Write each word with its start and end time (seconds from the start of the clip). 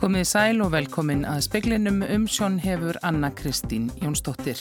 Komið 0.00 0.22
sæl 0.24 0.62
og 0.64 0.70
velkomin 0.72 1.26
að 1.28 1.42
speklinum 1.44 1.98
umsjón 2.00 2.54
hefur 2.62 2.96
Anna 3.04 3.28
Kristín 3.36 3.90
Jónsdóttir. 4.00 4.56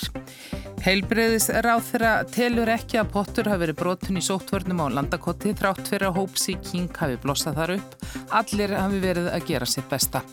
Heilbreyðis 0.84 1.48
ráð 1.64 1.86
þeirra 1.94 2.12
telur 2.28 2.72
ekki 2.74 3.00
að 3.00 3.14
pottur 3.14 3.48
hafi 3.48 3.62
verið 3.62 3.78
brotun 3.80 4.20
í 4.20 4.24
sóttvörnum 4.26 4.84
á 4.84 4.92
landakotti 4.98 5.54
þrátt 5.56 5.88
fyrir 5.88 6.10
að 6.10 6.20
hópsíking 6.20 6.92
hafi 7.00 7.16
blossað 7.24 7.62
þar 7.62 7.74
upp. 7.78 7.96
Allir 8.42 8.76
hafi 8.76 9.00
verið 9.06 9.32
að 9.32 9.48
gera 9.54 9.72
sitt 9.78 9.88
besta. 9.88 10.26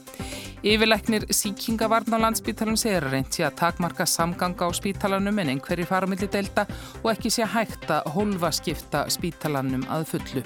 Yfirleiknir 0.66 1.29
síkingavarn 1.30 2.18
á 2.18 2.18
landsbítalum 2.27 2.75
segir 2.75 3.07
að 3.07 3.14
reynti 3.14 3.46
að 3.46 3.61
takmarka 3.62 4.09
samganga 4.11 4.66
á 4.66 4.70
spítalanum 4.75 5.38
en 5.38 5.54
einhverji 5.54 5.86
fara 5.86 6.11
millir 6.11 6.32
delta 6.34 6.67
og 7.04 7.12
ekki 7.14 7.31
sé 7.31 7.46
hægt 7.46 7.86
að 7.95 8.11
hólfa 8.17 8.50
skipta 8.59 9.07
spítalanum 9.14 9.86
að 9.86 10.11
fullu. 10.17 10.43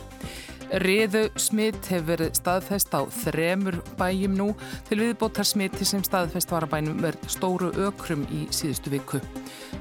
Riðu 0.70 1.24
smitt 1.34 1.88
hefur 1.90 2.04
verið 2.12 2.36
staðfest 2.38 2.92
á 2.94 3.02
þremur 3.10 3.80
bæjum 3.98 4.36
nú 4.38 4.46
til 4.86 5.00
viðbótar 5.00 5.48
smitti 5.48 5.82
sem 5.88 6.04
staðfest 6.06 6.52
var 6.54 6.62
að 6.62 6.76
bænum 6.76 7.00
verð 7.02 7.24
stóru 7.26 7.72
ökrum 7.88 8.22
í 8.30 8.44
síðustu 8.54 8.92
viku. 8.94 9.18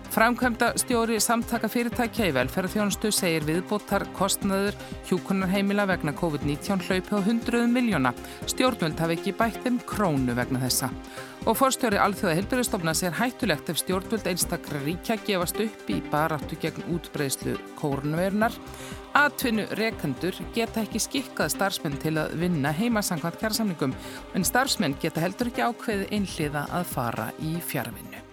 Framkvæmda 0.09 0.71
stjóri 0.81 1.19
samtaka 1.21 1.67
fyrirtækja 1.69 2.31
í 2.31 2.33
velferðarþjónustu 2.33 3.11
segir 3.13 3.43
viðbótar 3.45 4.07
kostnaður 4.17 4.73
hjúkunarheimila 5.05 5.83
vegna 5.85 6.15
COVID-19 6.17 6.81
hlaupi 6.87 7.13
á 7.13 7.19
100 7.21 7.67
miljóna. 7.69 8.11
Stjórnvöld 8.49 8.97
hafi 8.97 9.19
ekki 9.19 9.35
bætt 9.37 9.59
þeim 9.61 9.77
krónu 9.85 10.33
vegna 10.33 10.63
þessa. 10.63 10.89
Og 11.45 11.59
fórstjóri 11.59 11.99
Alþjóða 12.01 12.33
Hilbjörnstofna 12.39 12.95
sér 12.97 13.13
hættulegt 13.19 13.69
ef 13.69 13.77
stjórnvöld 13.83 14.25
einstakra 14.31 14.81
ríkja 14.81 15.19
gefast 15.27 15.61
upp 15.61 15.91
í 15.93 15.99
baráttu 16.09 16.57
gegn 16.63 16.87
útbreyslu 16.95 17.53
kórnvernar. 17.77 18.55
Atvinnu 19.13 19.67
rekendur 19.77 20.33
geta 20.57 20.81
ekki 20.87 21.03
skikkað 21.05 21.53
starfsmenn 21.53 22.01
til 22.01 22.15
að 22.17 22.33
vinna 22.41 22.73
heimasangvænt 22.73 23.37
kjærsamlingum 23.43 23.93
en 24.33 24.47
starfsmenn 24.47 24.97
geta 25.01 25.21
heldur 25.21 25.53
ekki 25.53 25.67
ákveði 25.69 26.09
einhliða 26.17 26.65
að 26.81 26.89
fara 26.95 27.29
í 27.45 27.59
fjárvinnu. 27.61 28.28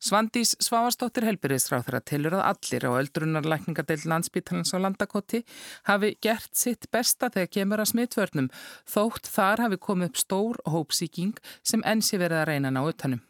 Svandís 0.00 0.54
Svavastóttir 0.64 1.26
helbyrðisráð 1.28 1.82
þeirra 1.84 1.98
tilur 2.08 2.36
að 2.38 2.46
allir 2.48 2.86
á 2.88 2.90
öldrunarlækningadeild 3.02 4.06
landsbítalans 4.08 4.72
á 4.72 4.80
landakoti 4.80 5.42
hafi 5.90 6.14
gert 6.24 6.56
sitt 6.56 6.88
besta 6.88 7.28
þegar 7.28 7.52
kemur 7.58 7.84
að 7.84 7.90
smittvörnum 7.92 8.48
þótt 8.88 9.28
þar 9.28 9.66
hafi 9.66 9.80
komið 9.84 10.08
upp 10.08 10.22
stór 10.22 10.62
hópsíking 10.72 11.36
sem 11.60 11.84
enn 11.84 12.00
sé 12.00 12.16
verið 12.16 12.40
að 12.40 12.48
reyna 12.48 12.72
ná 12.72 12.80
utanum. 12.80 13.20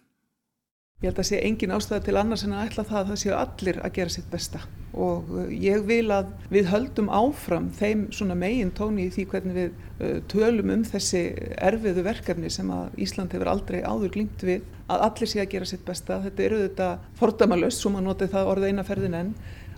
Ég 1.01 1.09
held 1.09 1.21
að 1.23 1.29
sé 1.31 1.39
engin 1.41 1.71
ástæða 1.73 2.03
til 2.05 2.17
annars 2.21 2.43
en 2.45 2.51
að 2.53 2.67
ætla 2.67 2.83
það 2.85 2.99
að 2.99 3.07
það 3.11 3.19
séu 3.23 3.31
allir 3.33 3.77
að 3.81 3.93
gera 3.97 4.13
sitt 4.13 4.27
besta. 4.29 4.59
Og 4.93 5.31
uh, 5.33 5.47
ég 5.49 5.87
vil 5.89 6.13
að 6.13 6.35
við 6.53 6.67
höldum 6.69 7.09
áfram 7.09 7.71
þeim 7.79 8.03
svona 8.13 8.37
megin 8.37 8.73
tóni 8.77 9.07
í 9.07 9.15
því 9.15 9.25
hvernig 9.31 9.57
við 9.57 9.71
uh, 9.71 10.19
tölum 10.29 10.75
um 10.75 10.83
þessi 10.85 11.23
erfiðu 11.57 12.05
verkefni 12.05 12.53
sem 12.53 12.69
að 12.77 13.01
Ísland 13.01 13.33
hefur 13.33 13.49
aldrei 13.55 13.79
áður 13.81 14.13
glýmt 14.19 14.45
við 14.45 14.69
að 14.93 15.07
allir 15.07 15.33
sé 15.33 15.41
að 15.41 15.49
gera 15.55 15.71
sitt 15.73 15.89
besta. 15.89 16.21
Þetta 16.27 16.47
eru 16.51 16.61
þetta 16.67 16.91
fordamalöst, 17.23 17.81
svo 17.81 17.95
maður 17.95 18.09
notið 18.11 18.35
það 18.37 18.53
orðið 18.53 18.75
eina 18.75 18.87
ferðin 18.91 19.19
enn. 19.23 19.35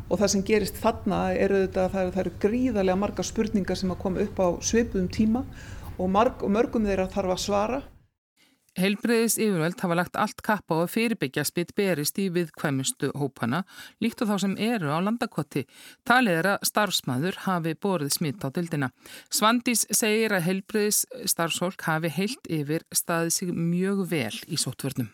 Og 0.08 0.18
það 0.18 0.34
sem 0.34 0.44
gerist 0.50 0.82
þarna 0.82 1.22
eru 1.38 1.62
þetta 1.68 1.86
að 1.86 1.94
það 1.94 2.12
það 2.16 2.22
eru 2.26 2.36
gríðarlega 2.48 3.02
marga 3.06 3.30
spurningar 3.30 3.78
sem 3.78 3.94
að 3.94 4.02
koma 4.02 4.26
upp 4.26 4.42
á 4.42 4.48
sveipuðum 4.58 5.10
tíma 5.14 5.46
og, 6.00 6.06
marg, 6.10 6.42
og 6.42 6.50
mörgum 6.50 6.90
þeirra 6.90 7.06
þarf 7.14 7.36
að 7.36 7.44
svara 7.46 7.82
Heilbreyðis 8.80 9.34
yfirvöld 9.36 9.82
hafa 9.84 9.96
lagt 9.98 10.14
allt 10.16 10.38
kappa 10.40 10.78
á 10.80 10.84
að 10.86 10.92
fyrirbyggja 10.94 11.42
smitt 11.44 11.74
berist 11.76 12.16
í 12.16 12.30
viðkvæmustu 12.32 13.10
hópana, 13.20 13.66
líkt 14.00 14.22
og 14.24 14.30
þá 14.30 14.36
sem 14.46 14.54
eru 14.56 14.88
á 14.88 14.96
landakoti. 15.04 15.66
Talið 16.08 16.38
er 16.40 16.48
að 16.54 16.68
starfsmæður 16.70 17.40
hafi 17.44 17.74
borið 17.76 18.14
smitt 18.16 18.40
á 18.40 18.48
dildina. 18.48 18.88
Svandís 19.28 19.84
segir 19.92 20.32
að 20.32 20.46
heilbreyðis 20.46 21.02
starfsfólk 21.28 21.84
hafi 21.84 22.08
heilt 22.16 22.48
yfir 22.48 22.86
staðið 22.96 23.34
sig 23.36 23.52
mjög 23.52 24.06
vel 24.08 24.38
í 24.48 24.56
sóttvörnum. 24.56 25.10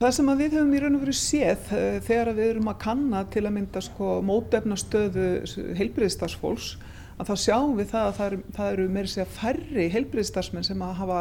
Það 0.00 0.14
sem 0.16 0.30
við 0.38 0.54
höfum 0.56 0.72
í 0.72 0.80
raun 0.80 0.96
og 0.96 1.04
veru 1.04 1.16
séð 1.16 1.70
uh, 1.72 1.84
þegar 2.04 2.34
við 2.36 2.50
erum 2.54 2.70
að 2.72 2.80
kanna 2.82 3.22
til 3.32 3.42
að 3.44 3.54
mynda 3.58 3.82
sko, 3.84 4.14
mótefnastöðu 4.28 5.28
heilbreyðistarsfólks, 5.76 6.74
að 7.20 7.30
þá 7.30 7.44
sjáum 7.44 7.76
við 7.76 7.92
það 7.92 8.08
að 8.08 8.16
það 8.16 8.26
eru, 8.30 8.40
það 8.56 8.72
eru 8.72 8.88
meira 8.96 9.12
segja 9.12 9.28
færri 9.36 9.86
heilbreyðistarsmenn 9.92 10.68
sem 10.68 10.84
að 10.84 10.98
hafa 11.02 11.20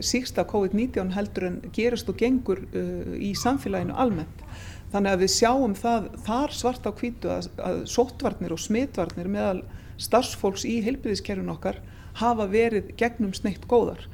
síksta 0.00 0.46
COVID-19 0.48 1.12
heldur 1.12 1.48
en 1.48 1.58
gerist 1.76 2.08
og 2.08 2.16
gengur 2.20 2.62
uh, 2.72 3.14
í 3.14 3.34
samfélaginu 3.36 3.96
almennt. 3.96 4.44
Þannig 4.92 5.12
að 5.12 5.24
við 5.24 5.32
sjáum 5.34 5.74
það 5.76 6.08
þar 6.24 6.54
svart 6.56 6.88
á 6.88 6.92
kvítu 6.96 7.32
að, 7.32 7.50
að 7.60 7.82
sóttvarnir 7.92 8.54
og 8.56 8.62
smitvarnir 8.62 9.28
meðal 9.28 9.60
starfsfólks 10.00 10.64
í 10.64 10.78
heilbyrðiskerfin 10.86 11.52
okkar 11.52 11.82
hafa 12.18 12.48
verið 12.50 12.94
gegnum 12.98 13.34
sneitt 13.36 13.66
góðar. 13.68 14.06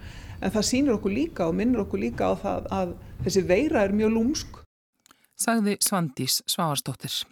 En 0.42 0.52
það 0.52 0.68
sýnir 0.68 0.96
okkur 0.96 1.14
líka 1.14 1.46
og 1.48 1.56
minnir 1.60 1.84
okkur 1.84 2.02
líka 2.02 2.32
á 2.32 2.34
það 2.40 2.68
að 2.74 2.96
þessi 3.24 3.44
veira 3.48 3.86
er 3.86 3.94
mjög 3.96 4.16
lúmsk. 4.16 4.60
Sagði 5.40 5.78
Svandís 5.82 6.42
Sváarsdóttir. 6.50 7.22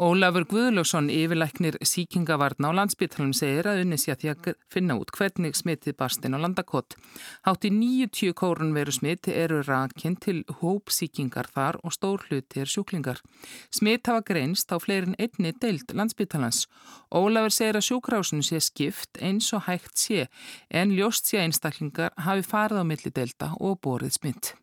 Ólafur 0.00 0.46
Guðljósson, 0.48 1.10
yfirleiknir 1.12 1.76
síkingavarn 1.84 2.64
á 2.64 2.72
landsbyttalum, 2.72 3.34
segir 3.36 3.66
að 3.68 3.82
unni 3.82 3.98
sé 4.00 4.14
að 4.14 4.22
því 4.22 4.30
að 4.32 4.46
finna 4.72 4.96
út 4.96 5.12
hvernig 5.12 5.58
smitið 5.58 5.98
barstinn 5.98 6.32
á 6.32 6.40
landakott. 6.40 6.96
Hátti 7.44 7.68
90 7.68 8.32
kórun 8.32 8.72
veru 8.72 8.94
smit 8.96 9.28
eru 9.28 9.60
rakinn 9.66 10.16
til 10.16 10.46
hópsíkingar 10.62 11.50
þar 11.52 11.76
og 11.84 11.92
stór 11.92 12.24
hluti 12.30 12.64
er 12.64 12.72
sjúklingar. 12.72 13.20
Smit 13.68 14.08
hafa 14.08 14.24
greinst 14.32 14.72
á 14.72 14.80
fleirin 14.80 15.18
einni 15.20 15.52
deild 15.60 15.92
landsbyttalans. 15.92 16.64
Ólafur 17.12 17.52
segir 17.52 17.76
að 17.76 17.88
sjúkrásinu 17.90 18.48
sé 18.48 18.64
skipt 18.64 19.20
eins 19.20 19.52
og 19.52 19.68
hægt 19.68 20.00
sé 20.00 20.24
en 20.72 20.96
ljóst 20.96 21.28
sé 21.28 21.44
einstaklingar 21.44 22.16
hafi 22.16 22.48
farið 22.48 22.80
á 22.80 22.84
milli 22.88 23.12
deilda 23.12 23.52
og 23.60 23.76
borið 23.84 24.16
smitt. 24.16 24.54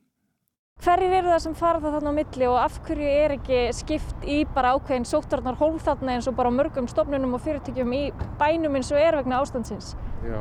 Hverjir 0.79 1.12
eru 1.12 1.28
það 1.28 1.41
sem 1.44 1.56
fara 1.59 1.79
það 1.84 1.95
þarna 1.97 2.12
á 2.16 2.16
milli 2.16 2.45
og 2.47 2.57
af 2.62 2.75
hverju 2.85 3.07
er 3.12 3.34
ekki 3.34 3.57
skipt 3.75 4.22
í 4.23 4.38
bara 4.56 4.69
ákveðin 4.78 5.07
sóttarnar 5.09 5.57
hólf 5.59 5.81
þarna 5.84 6.13
eins 6.13 6.29
og 6.31 6.38
bara 6.38 6.53
mörgum 6.56 6.88
stofnunum 6.88 7.34
og 7.35 7.41
fyrirtækjum 7.44 7.91
í 7.97 8.00
bænum 8.40 8.78
eins 8.79 8.91
og 8.95 9.01
er 9.01 9.18
vegna 9.19 9.41
ástandsins? 9.44 9.89
Já, 10.23 10.39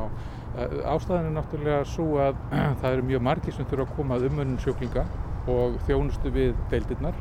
ástæðan 0.93 1.33
er 1.33 1.35
náttúrulega 1.41 1.81
svo 1.91 2.21
að 2.23 2.39
það 2.85 2.89
eru 2.93 3.09
mjög 3.11 3.27
margir 3.33 3.59
sem 3.59 3.67
þurfa 3.67 3.89
að 3.89 3.99
koma 3.99 4.21
að 4.21 4.29
umönnum 4.31 4.63
sjóklinga 4.63 5.09
og 5.51 5.75
þjónustu 5.91 6.35
við 6.39 6.55
deildirnar 6.71 7.19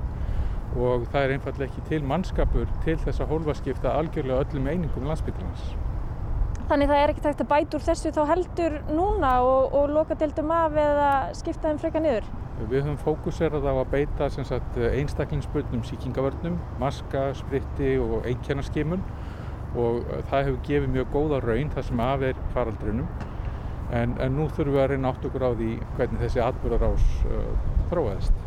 og 0.78 1.10
það 1.10 1.22
er 1.24 1.38
einfallega 1.40 1.72
ekki 1.72 1.88
til 1.90 2.04
mannskapur 2.06 2.70
til 2.86 3.00
þess 3.02 3.26
að 3.26 3.34
hólfaskipta 3.34 3.98
algjörlega 3.98 4.46
öllum 4.46 4.70
einingum 4.70 5.10
landsbyggjarnas. 5.10 5.72
Þannig 6.68 6.90
það 6.92 7.02
er 7.02 7.12
ekkert 7.14 7.28
hægt 7.30 7.42
að 7.44 7.50
bæta 7.54 7.78
úr 7.78 7.84
þessu 7.86 8.10
þá 8.12 8.22
heldur 8.28 8.74
núna 8.92 9.30
og, 9.40 9.76
og 9.80 9.92
loka 9.96 10.18
deildum 10.20 10.50
af 10.52 10.74
eða 10.76 11.12
skipta 11.38 11.70
þeim 11.70 11.80
freka 11.80 12.02
niður? 12.04 12.28
Við 12.58 12.82
höfum 12.82 12.98
fókuserað 13.06 13.70
á 13.70 13.74
að 13.78 13.92
beita 13.94 14.28
einstaklingsbundnum 14.28 15.86
síkingavörnum, 15.88 16.58
maska, 16.82 17.30
spritti 17.40 17.94
og 18.04 18.28
einkjarnaskimun 18.28 19.06
og 19.78 20.04
það 20.28 20.50
hefur 20.50 20.60
gefið 20.68 20.94
mjög 20.98 21.16
góða 21.16 21.42
raun 21.46 21.72
þar 21.72 21.88
sem 21.88 22.04
af 22.04 22.28
er 22.34 22.44
faraldrinum 22.56 23.08
en, 23.92 24.18
en 24.20 24.36
nú 24.36 24.50
þurfum 24.52 24.76
við 24.76 24.84
að 24.84 24.92
reyna 24.94 25.14
átt 25.14 25.30
okkur 25.30 25.48
á 25.48 25.52
því 25.54 25.72
hvernig 25.96 26.24
þessi 26.26 26.44
atbyrðarás 26.44 27.10
uh, 27.32 27.50
þróaðist. 27.92 28.47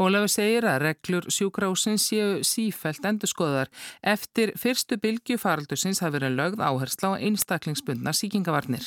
Ólafur 0.00 0.30
segir 0.32 0.64
að 0.64 0.78
reglur 0.86 1.26
sjúkrásins 1.28 2.06
séu 2.08 2.38
sífælt 2.46 3.04
endurskoðar. 3.04 3.68
Eftir 4.00 4.54
fyrstu 4.56 4.96
bylgu 4.96 5.36
faraldusins 5.36 6.00
hafi 6.00 6.16
verið 6.16 6.38
lögð 6.38 6.62
áhersla 6.64 7.12
á 7.12 7.20
einstaklingsbundna 7.20 8.14
síkingavarnir. 8.16 8.86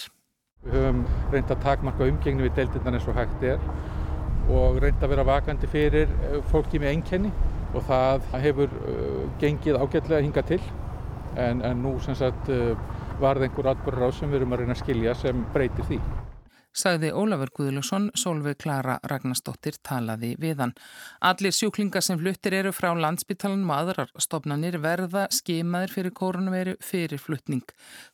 Við 0.65 0.79
höfum 0.79 1.03
reynd 1.29 1.53
að 1.53 1.61
takmarka 1.61 2.09
umgengni 2.09 2.47
við 2.47 2.57
deildirnar 2.57 2.97
eins 2.97 3.05
og 3.05 3.19
hægt 3.19 3.45
er 3.45 3.61
og 4.49 4.81
reynd 4.81 5.03
að 5.05 5.13
vera 5.13 5.27
vakandi 5.29 5.69
fyrir 5.69 6.09
eh, 6.09 6.39
fólki 6.49 6.81
með 6.81 6.95
einkenni 6.95 7.33
og 7.75 7.85
það 7.85 8.27
hefur 8.41 8.75
uh, 8.87 9.23
gengið 9.41 9.79
ágætlega 9.81 10.19
að 10.21 10.27
hinga 10.29 10.43
til 10.47 10.61
en, 11.35 11.61
en 11.65 11.81
nú 11.83 11.97
sagt 12.05 12.51
uh, 12.53 12.71
varð 13.19 13.47
einhver 13.47 13.73
atbyrður 13.73 14.07
á 14.07 14.09
sem 14.15 14.31
við 14.31 14.41
erum 14.41 14.55
að 14.55 14.63
reyna 14.63 14.77
að 14.77 14.85
skilja 14.85 15.17
sem 15.19 15.43
breytir 15.53 15.89
því 15.89 15.99
sagði 16.75 17.11
Ólafur 17.15 17.51
Guðlusson, 17.55 18.09
Solveig 18.19 18.59
Klara 18.59 18.97
Ragnarstóttir 19.07 19.77
talaði 19.85 20.33
við 20.41 20.61
hann. 20.63 20.73
Allir 21.23 21.55
sjúklingar 21.55 22.03
sem 22.03 22.19
fluttir 22.19 22.57
eru 22.57 22.73
frá 22.75 22.89
landsbytalanum 22.99 23.71
og 23.71 23.77
aðrar 23.77 24.11
stopnanir 24.21 24.77
verða 24.83 25.25
skimaðir 25.33 25.93
fyrir 25.95 26.15
koronaviru 26.15 26.75
fyrir 26.83 27.21
flutning. 27.21 27.63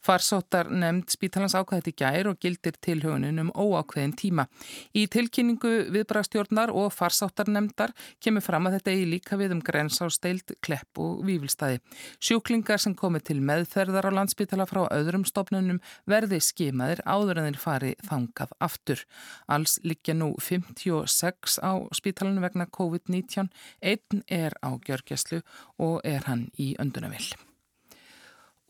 Farsóttar 0.06 0.70
nefnd 0.70 1.10
spítalans 1.14 1.56
ákvæði 1.58 1.96
gær 2.04 2.32
og 2.32 2.40
gildir 2.42 2.78
tilhaunin 2.86 3.42
um 3.42 3.52
óákveðin 3.56 4.16
tíma. 4.20 4.48
Í 4.94 5.08
tilkynningu 5.12 5.74
viðbrastjórnar 5.96 6.74
og 6.76 6.92
farsóttar 6.94 7.50
nefndar 7.50 7.96
kemur 8.22 8.46
fram 8.46 8.70
að 8.70 8.78
þetta 8.78 8.96
eigi 8.96 9.10
líka 9.16 9.40
við 9.42 9.58
um 9.58 9.66
grensásteild, 9.66 10.56
klepp 10.62 11.02
og 11.02 11.26
vývilstaði. 11.26 11.82
Sjúklingar 12.22 12.82
sem 12.82 12.96
komi 12.96 13.24
til 13.26 13.40
meðferðar 13.42 14.12
á 14.14 14.18
landsbytala 14.22 14.70
frá 14.70 14.86
öðrum 14.94 15.26
stopnunum 15.26 15.82
verði 16.06 16.42
skimaðir 16.44 17.02
áður 17.10 17.42
en 17.42 17.52
þeir 17.52 17.62
fari 17.66 17.96
þangað 18.06 18.51
stað 18.52 18.60
aftur. 18.60 19.06
Alls 19.48 19.80
liggja 19.84 20.14
nú 20.14 20.36
56 20.40 21.60
á 21.62 21.88
spítalanu 21.94 22.42
vegna 22.42 22.66
COVID-19. 22.66 23.50
Einn 23.82 24.24
er 24.28 24.54
á 24.62 24.70
gjörgjæslu 24.80 25.42
og 25.80 26.02
er 26.04 26.24
hann 26.28 26.52
í 26.58 26.76
öndunavill. 26.80 27.36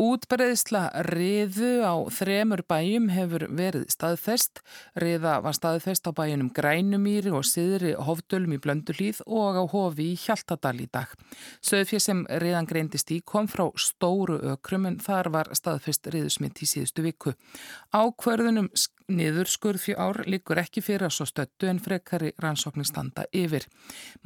Útbreðsla 0.01 0.87
riðu 1.11 1.83
á 1.85 1.93
þremur 2.09 2.63
bæjum 2.65 3.11
hefur 3.13 3.43
verið 3.53 3.83
staðfest. 3.93 4.63
Riða 4.97 5.35
var 5.45 5.53
staðfest 5.53 6.07
á 6.09 6.11
bæjunum 6.17 6.49
Grænumýri 6.49 7.29
og 7.29 7.45
Siðri 7.45 7.91
Hofdölum 7.93 8.55
í 8.55 8.57
Blöndulíð 8.63 9.19
og 9.27 9.59
á 9.61 9.63
Hofi 9.69 10.07
í 10.15 10.17
Hjaltadal 10.17 10.79
í 10.81 10.87
dag. 10.89 11.05
Söðfjö 11.61 12.01
sem 12.01 12.25
riðan 12.41 12.65
greindist 12.71 13.13
í 13.13 13.19
kom 13.21 13.45
frá 13.51 13.67
stóru 13.77 14.39
ökrum 14.55 14.89
en 14.89 14.97
þar 14.97 15.29
var 15.37 15.53
staðfest 15.53 16.09
riðusmitt 16.09 16.63
í 16.65 16.71
síðustu 16.71 17.05
viku. 17.05 17.35
Ákverðunum 17.93 18.71
Niður 19.11 19.49
skurðfjár 19.51 20.21
líkur 20.29 20.61
ekki 20.61 20.81
fyrir 20.83 21.09
að 21.09 21.15
svo 21.17 21.25
stöttu 21.27 21.67
en 21.67 21.81
frekari 21.83 22.31
rannsóknir 22.39 22.87
standa 22.87 23.25
yfir. 23.35 23.65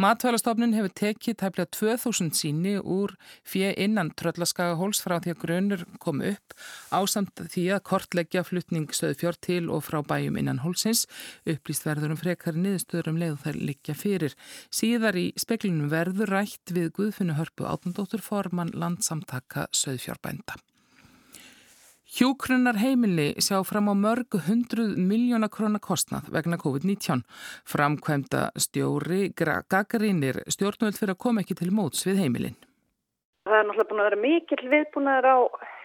Matvælastofnun 0.01 0.75
hefur 0.77 0.93
tekið 0.99 1.37
tæplega 1.41 1.71
2000 1.73 2.35
síni 2.37 2.75
úr 2.79 3.15
fjö 3.47 3.71
innan 3.81 4.11
tröllaskagahóls 4.19 5.01
frá 5.01 5.17
því 5.23 5.33
að 5.33 5.41
grunur 5.41 5.85
kom 6.03 6.21
upp 6.21 6.53
ásamt 6.93 7.41
því 7.55 7.65
að 7.77 7.83
kortleggja 7.89 8.45
flutning 8.45 8.93
stöðfjár 8.93 9.39
til 9.41 9.63
og 9.73 9.87
frá 9.87 10.01
bæjum 10.05 10.37
innan 10.41 10.61
hólsins 10.61 11.07
upplýst 11.49 11.87
verður 11.87 12.13
um 12.13 12.21
frekari 12.21 12.61
niðurstöður 12.61 13.11
um 13.13 13.19
leiðu 13.23 13.41
þær 13.47 13.59
liggja 13.71 13.97
fyrir. 13.97 14.37
Síðar 14.69 15.17
í 15.17 15.25
speklinum 15.39 15.89
verður 15.93 16.35
rætt 16.37 16.75
við 16.75 16.93
Guðfunnu 16.99 17.39
Hörpu 17.39 17.65
átundóttur 17.65 18.21
formann 18.21 18.75
landsamtaka 18.75 19.65
stöðfjárbænda. 19.73 20.61
Hjúkrunnar 22.15 22.77
heimili 22.79 23.33
sjá 23.43 23.57
fram 23.67 23.89
á 23.91 23.95
mörg 23.99 24.37
hundruð 24.45 24.93
miljóna 24.95 25.49
krónar 25.51 25.81
kostnað 25.83 26.29
vegna 26.31 26.55
COVID-19. 26.55 27.25
Framkvæmda 27.67 28.43
stjóri 28.55 29.33
Gagarínir 29.35 30.39
stjórnvöld 30.47 30.95
fyrir 30.95 31.11
að 31.11 31.19
koma 31.25 31.43
ekki 31.43 31.59
til 31.59 31.73
móts 31.75 32.07
við 32.07 32.23
heimilin. 32.23 32.55
Það 33.43 33.57
er 33.59 33.67
náttúrulega 33.67 33.89
búin 33.91 33.99
að 33.99 34.07
vera 34.07 34.21
mikill 34.23 34.71
viðbúnaður 34.71 35.27
á 35.27 35.37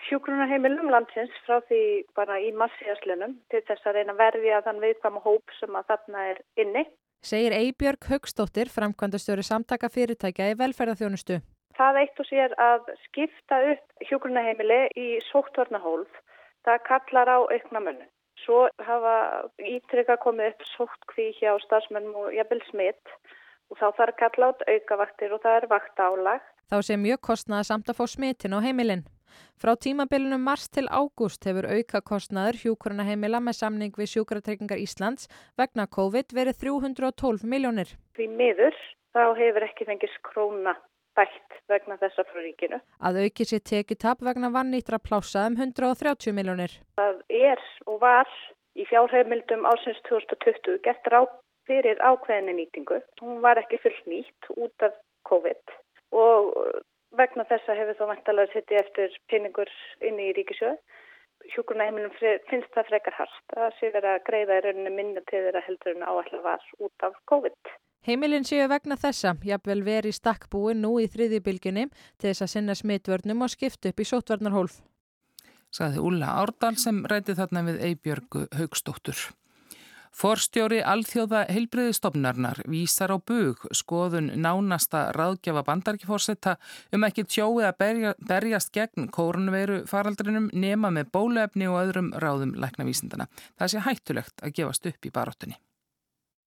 hjúkrunnar 0.06 0.53
heimilum 0.55 0.94
landsins 0.94 1.35
frá 1.49 1.59
því 1.67 1.82
bara 2.15 2.38
í 2.38 2.55
massíaslunum 2.55 3.35
til 3.50 3.67
þess 3.67 3.91
að 3.91 3.99
reyna 3.99 4.15
verðja 4.23 4.62
þann 4.69 4.82
viðkvæma 4.87 5.27
hóp 5.27 5.59
sem 5.59 5.82
að 5.82 5.91
þarna 5.91 6.29
er 6.31 6.44
inni. 6.62 6.87
Segir 7.27 7.59
Eibjörg 7.59 8.06
Högstóttir, 8.06 8.71
framkvæmda 8.71 9.19
stjóri 9.19 9.43
samtaka 9.43 9.91
fyrirtækja 9.91 10.53
í 10.55 10.61
velferðarþjónustu. 10.62 11.43
Það 11.81 11.97
eitt 11.97 12.19
og 12.21 12.27
sér 12.29 12.53
að 12.61 12.88
skipta 13.06 13.59
upp 13.71 14.03
hjúgrunaheimili 14.05 14.81
í 15.00 15.05
sóttvarnahólf, 15.31 16.11
það 16.69 16.82
kallar 16.88 17.31
á 17.32 17.38
aukna 17.41 17.81
munum. 17.81 18.09
Svo 18.43 18.67
hafa 18.85 19.15
ítrykka 19.65 20.19
komið 20.21 20.50
upp 20.50 20.67
sóttkví 20.75 21.31
hjá 21.38 21.55
stafsmennum 21.65 22.19
og 22.21 22.35
jafnvel 22.37 22.61
smitt 22.69 23.15
og 23.73 23.81
þá 23.81 23.87
þarf 23.97 24.19
kalla 24.21 24.50
át 24.50 24.67
aukavaktir 24.75 25.32
og 25.32 25.41
það 25.41 25.56
er 25.56 25.67
vaktálag. 25.73 26.44
Þá 26.69 26.77
sé 26.85 26.99
mjög 27.00 27.23
kostnaða 27.31 27.69
samt 27.71 27.88
að 27.88 28.00
fá 28.03 28.05
smittin 28.12 28.56
á 28.56 28.61
heimilin. 28.61 29.06
Frá 29.56 29.73
tímabilinum 29.73 30.44
mars 30.44 30.69
til 30.69 30.85
ágúst 30.85 31.49
hefur 31.49 31.65
auka 31.65 32.05
kostnaður 32.05 32.61
hjúkrunaheimila 32.61 33.41
með 33.41 33.61
samning 33.62 33.97
við 33.97 34.12
sjúkratryggingar 34.19 34.85
Íslands 34.85 35.32
vegna 35.56 35.88
COVID 35.88 36.37
verið 36.37 36.61
312 36.61 37.49
miljónir. 37.49 37.97
Því 38.21 38.29
miður 38.37 38.77
þá 39.17 39.25
hefur 39.41 39.69
ekki 39.71 39.88
fengist 39.88 40.21
króna 40.29 40.77
bætt 41.19 41.59
vegna 41.71 41.97
þessa 42.01 42.25
frá 42.29 42.41
ríkinu. 42.45 42.81
Að 43.03 43.21
auki 43.25 43.47
sér 43.49 43.62
tekitap 43.73 44.23
vegna 44.25 44.51
vannýttra 44.55 45.01
plása 45.03 45.47
um 45.51 45.59
130 45.59 46.35
miljónir. 46.37 46.77
Það 47.01 47.21
er 47.29 47.62
og 47.87 48.01
var 48.05 48.31
í 48.79 48.87
fjárheimildum 48.91 49.67
ásins 49.69 50.01
2020 50.09 50.81
gert 50.87 51.11
ráð 51.12 51.31
fyrir 51.69 52.01
ákveðinni 52.03 52.57
nýtingu. 52.61 53.01
Hún 53.23 53.43
var 53.45 53.61
ekki 53.61 53.81
fullt 53.83 54.07
nýtt 54.11 54.51
út 54.57 54.87
af 54.87 54.97
COVID 55.29 55.77
og 56.17 56.57
vegna 57.19 57.47
þessa 57.51 57.77
hefur 57.79 57.99
þá 57.99 58.06
vantalega 58.15 58.55
sittið 58.55 58.83
eftir 58.85 59.21
peningur 59.31 59.71
inni 60.06 60.31
í 60.31 60.35
ríkisjöðu. 60.39 60.79
Hjúkurnaheimilum 61.55 62.13
finnst 62.51 62.75
það 62.75 62.91
frekar 62.91 63.17
hardt 63.17 63.55
að 63.56 63.77
sé 63.79 63.89
verið 63.95 64.11
að 64.13 64.25
greiða 64.27 64.59
í 64.59 64.65
rauninni 64.67 64.91
minna 64.93 65.23
til 65.31 65.41
þeirra 65.47 65.63
heldur 65.65 65.95
en 65.95 66.05
áallega 66.05 66.43
var 66.45 66.67
út 66.85 67.06
af 67.06 67.17
COVID. 67.33 67.73
Heimilin 68.06 68.47
séu 68.49 68.64
vegna 68.70 68.97
þessa, 68.97 69.35
jafnvel 69.44 69.82
veri 69.85 70.08
í 70.08 70.17
stakkbúi 70.17 70.73
nú 70.79 70.94
í 71.02 71.08
þriðjubilginni 71.12 71.91
til 72.17 72.31
þess 72.31 72.47
að 72.47 72.52
sinna 72.55 72.76
smitvörnum 72.79 73.44
og 73.44 73.52
skipta 73.52 73.93
upp 73.93 74.00
í 74.00 74.06
sótvarnarhólf. 74.08 74.79
Saði 75.70 76.00
Úla 76.02 76.32
Árdal 76.41 76.79
sem 76.81 77.05
ræti 77.06 77.37
þarna 77.37 77.67
við 77.69 77.85
Eibjörgu 77.91 78.47
Haugstóttur. 78.56 79.29
Forstjóri 80.17 80.81
alþjóða 80.82 81.44
heilbreyðistofnarnar 81.55 82.64
vísar 82.73 83.12
á 83.14 83.19
bug 83.20 83.62
skoðun 83.76 84.32
nánasta 84.43 85.05
ráðgjafa 85.14 85.62
bandarkiforsetta 85.69 86.56
um 86.96 87.06
ekki 87.06 87.29
tjóið 87.29 87.69
að 87.69 87.79
berja, 87.85 88.14
berjast 88.19 88.75
gegn 88.75 89.06
kórnveru 89.14 89.85
faraldrinum 89.87 90.50
nema 90.53 90.91
með 90.91 91.12
bólefni 91.14 91.70
og 91.70 91.82
öðrum 91.85 92.12
ráðum 92.17 92.56
læknavísindana. 92.58 93.31
Það 93.61 93.75
sé 93.75 93.85
hættulegt 93.87 94.43
að 94.43 94.56
gefast 94.58 94.91
upp 94.91 95.06
í 95.06 95.14
baróttunni. 95.14 95.61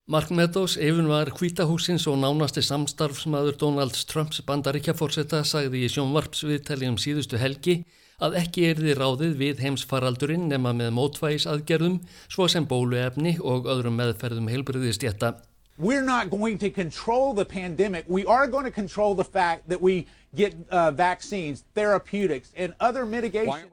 Mark 0.06 0.34
Meadows, 0.36 0.74
yfirn 0.76 1.06
var 1.08 1.30
hvítahúsins 1.32 2.04
og 2.12 2.18
nánasti 2.20 2.60
samstarfsmaður 2.60 3.56
Donald 3.56 3.96
Trumps 4.10 4.42
bandaríkjaforsetta 4.44 5.46
sagði 5.48 5.86
í 5.86 5.92
sjónvarpsviðtali 5.94 6.90
um 6.92 6.98
síðustu 7.00 7.40
helgi 7.40 7.78
að 8.20 8.36
ekki 8.42 8.66
erði 8.68 8.98
ráðið 9.00 9.38
við 9.40 9.62
heimsfaraldurinn 9.64 10.50
nema 10.52 10.74
með 10.76 10.92
mótvægis 10.98 11.48
aðgerðum 11.48 12.02
svo 12.28 12.50
sem 12.52 12.68
bóluefni 12.68 13.38
og 13.40 13.72
öðrum 13.72 13.96
meðferðum 14.02 14.52
heilbriðistjetta. 14.52 15.38
We're 15.80 16.04
not 16.04 16.30
going 16.30 16.60
to 16.60 16.70
control 16.70 17.32
the 17.34 17.46
pandemic. 17.46 18.04
We 18.10 18.26
are 18.26 18.46
going 18.46 18.66
to 18.66 18.76
control 18.76 19.16
the 19.16 19.24
fact 19.24 19.70
that 19.70 19.80
we 19.80 20.06
get 20.36 20.54
uh, 20.70 20.92
vaccines, 20.92 21.64
therapeutics 21.76 22.52
and 22.58 22.76
other 22.82 23.06
mitigation. 23.06 23.72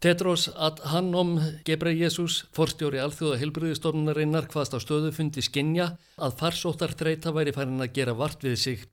Tetros 0.00 0.46
Adhanom 0.56 1.34
Gebreyesus, 1.68 2.46
forstjóri 2.56 3.02
alþjóða 3.04 3.36
heilbriðistofnunarinnar 3.42 4.46
hvaðst 4.48 4.72
á 4.72 4.80
stöðu 4.80 5.10
fundi 5.12 5.44
skinja 5.44 5.90
að 6.16 6.38
farsóttar 6.40 6.94
þreita 6.96 7.34
væri 7.36 7.52
farin 7.52 7.84
að 7.84 7.92
gera 7.98 8.14
vart 8.16 8.40
við 8.40 8.56
sig. 8.62 8.86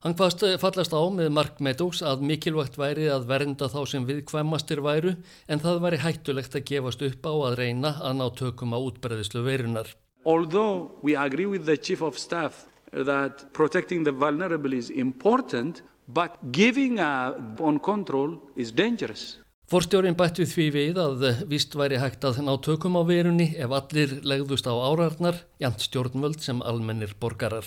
Hann 0.00 0.16
hvaðst 0.16 0.46
fallast 0.64 0.96
á 0.96 1.04
með 1.12 1.28
Mark 1.36 1.60
Meadows 1.60 2.00
að 2.00 2.24
mikilvægt 2.32 2.80
væri 2.80 3.04
að 3.12 3.28
vernda 3.28 3.68
þá 3.68 3.78
sem 3.92 4.08
viðkvæmastir 4.08 4.80
væru 4.80 5.14
en 5.44 5.60
það 5.60 5.84
væri 5.84 6.00
hættulegt 6.06 6.56
að 6.56 6.66
gefast 6.72 7.04
upp 7.04 7.28
á 7.28 7.34
að 7.36 7.60
reyna 7.60 7.94
að 8.00 8.18
ná 8.22 8.26
tökum 8.40 8.72
á 8.72 8.80
útbreðislu 8.80 9.44
verunar. 9.44 9.92
Although 10.24 10.96
we 11.04 11.20
agree 11.20 11.52
with 11.52 11.68
the 11.68 11.76
chief 11.76 12.00
of 12.00 12.16
staff 12.16 12.64
that 12.92 13.52
protecting 13.52 14.08
the 14.08 14.12
vulnerable 14.24 14.72
is 14.72 14.88
important, 14.88 15.84
but 16.08 16.40
giving 16.50 16.96
up 16.96 17.60
on 17.60 17.76
control 17.76 18.40
is 18.56 18.72
dangerous. 18.72 19.36
Forstjórin 19.66 20.14
bætti 20.14 20.44
því 20.46 20.64
við 20.70 20.98
að 21.02 21.24
vist 21.50 21.72
væri 21.74 21.98
hægt 21.98 22.22
að 22.28 22.38
ná 22.46 22.52
tökum 22.62 22.94
á 22.94 23.02
verunni 23.02 23.48
ef 23.58 23.72
allir 23.74 24.12
legðust 24.22 24.68
á 24.70 24.74
árarnar, 24.78 25.40
jæmt 25.58 25.82
stjórnvöld 25.82 26.38
sem 26.38 26.60
almennir 26.62 27.16
borgarar. 27.18 27.66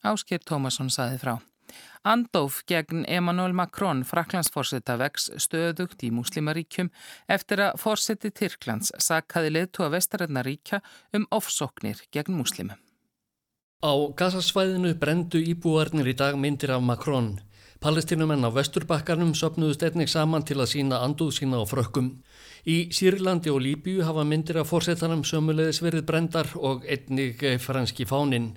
Ásker 0.00 0.40
Tómasson 0.40 0.88
saði 0.88 1.18
frá. 1.20 1.34
Andóf 2.08 2.62
gegn 2.64 3.04
Emmanuel 3.04 3.52
Macron, 3.52 4.00
fraklandsforsetta 4.08 4.96
vex 4.96 5.28
stöðugt 5.36 6.00
í 6.06 6.08
muslimaríkjum 6.16 6.88
eftir 7.28 7.60
að 7.66 7.76
forseti 7.82 8.30
Tyrklands 8.32 8.94
sakkaði 8.96 9.52
leðtú 9.52 9.84
að 9.84 9.98
vestarinnaríkja 9.98 10.80
um 11.12 11.26
ofsóknir 11.28 12.00
gegn 12.14 12.38
muslimum. 12.38 12.78
Á 13.84 13.92
gasasvæðinu 14.16 14.94
brendu 14.98 15.42
íbúarnir 15.44 16.08
í 16.08 16.16
dag 16.16 16.40
myndir 16.40 16.72
af 16.72 16.80
Macron. 16.82 17.34
Palestinumenn 17.78 18.42
á 18.42 18.50
vesturbakkarnum 18.50 19.36
söpnuðust 19.38 19.84
einnig 19.86 20.08
saman 20.10 20.42
til 20.42 20.56
að 20.58 20.72
sína 20.72 20.96
anduð 21.06 21.28
sína 21.36 21.60
á 21.62 21.64
frökkum. 21.70 22.08
Í 22.66 22.90
Sýrlandi 22.90 23.52
og 23.54 23.60
Líbíu 23.62 24.02
hafa 24.02 24.24
myndir 24.26 24.58
af 24.58 24.72
fórsetanum 24.72 25.22
sömulegðis 25.22 25.78
verið 25.84 26.02
brendar 26.08 26.50
og 26.58 26.82
einnig 26.90 27.38
franski 27.62 28.02
fáninn. 28.02 28.56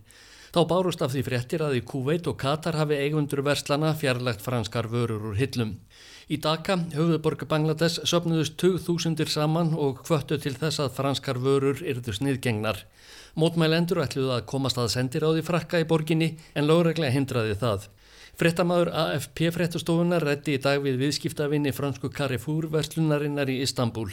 Þá 0.52 0.66
bárust 0.72 1.06
af 1.06 1.14
því 1.14 1.22
fréttir 1.28 1.62
að 1.62 1.78
í 1.78 1.84
Kuveit 1.86 2.26
og 2.28 2.40
Katar 2.42 2.80
hafi 2.82 2.98
eigundur 2.98 3.44
verslana 3.46 3.94
fjarlægt 3.94 4.42
franskar 4.42 4.90
vörur 4.90 5.30
úr 5.30 5.38
hillum. 5.38 5.78
Í 6.26 6.42
Dhaka, 6.42 6.80
höfuðborgu 6.98 7.46
Bangladesh, 7.46 8.02
söpnuðust 8.10 8.58
2000 8.58 9.30
saman 9.30 9.76
og 9.78 10.02
kvöttu 10.02 10.42
til 10.42 10.58
þess 10.58 10.82
að 10.82 10.98
franskar 10.98 11.38
vörur 11.38 11.78
yrðu 11.86 12.18
sniðgengnar. 12.18 12.88
Mótmælendur 13.38 14.02
ætluðu 14.02 14.34
að 14.34 14.48
komast 14.50 14.82
að 14.82 14.92
sendir 14.98 15.24
á 15.24 15.30
því 15.30 15.46
frakka 15.46 15.80
í 15.80 15.88
borginni 15.88 16.34
en 16.58 16.66
lögreglega 16.66 17.14
hindraði 17.14 17.60
það. 17.62 17.92
Frettamæður 18.42 18.90
AFP 18.98 19.52
frettastofunar 19.54 20.24
rætti 20.26 20.56
í 20.58 20.60
dag 20.62 20.80
við 20.82 20.96
viðskiptavinni 20.98 21.70
fransku 21.78 22.10
Carrefour 22.10 22.66
verslunarinnar 22.74 23.52
í 23.54 23.60
Istanbul. 23.62 24.08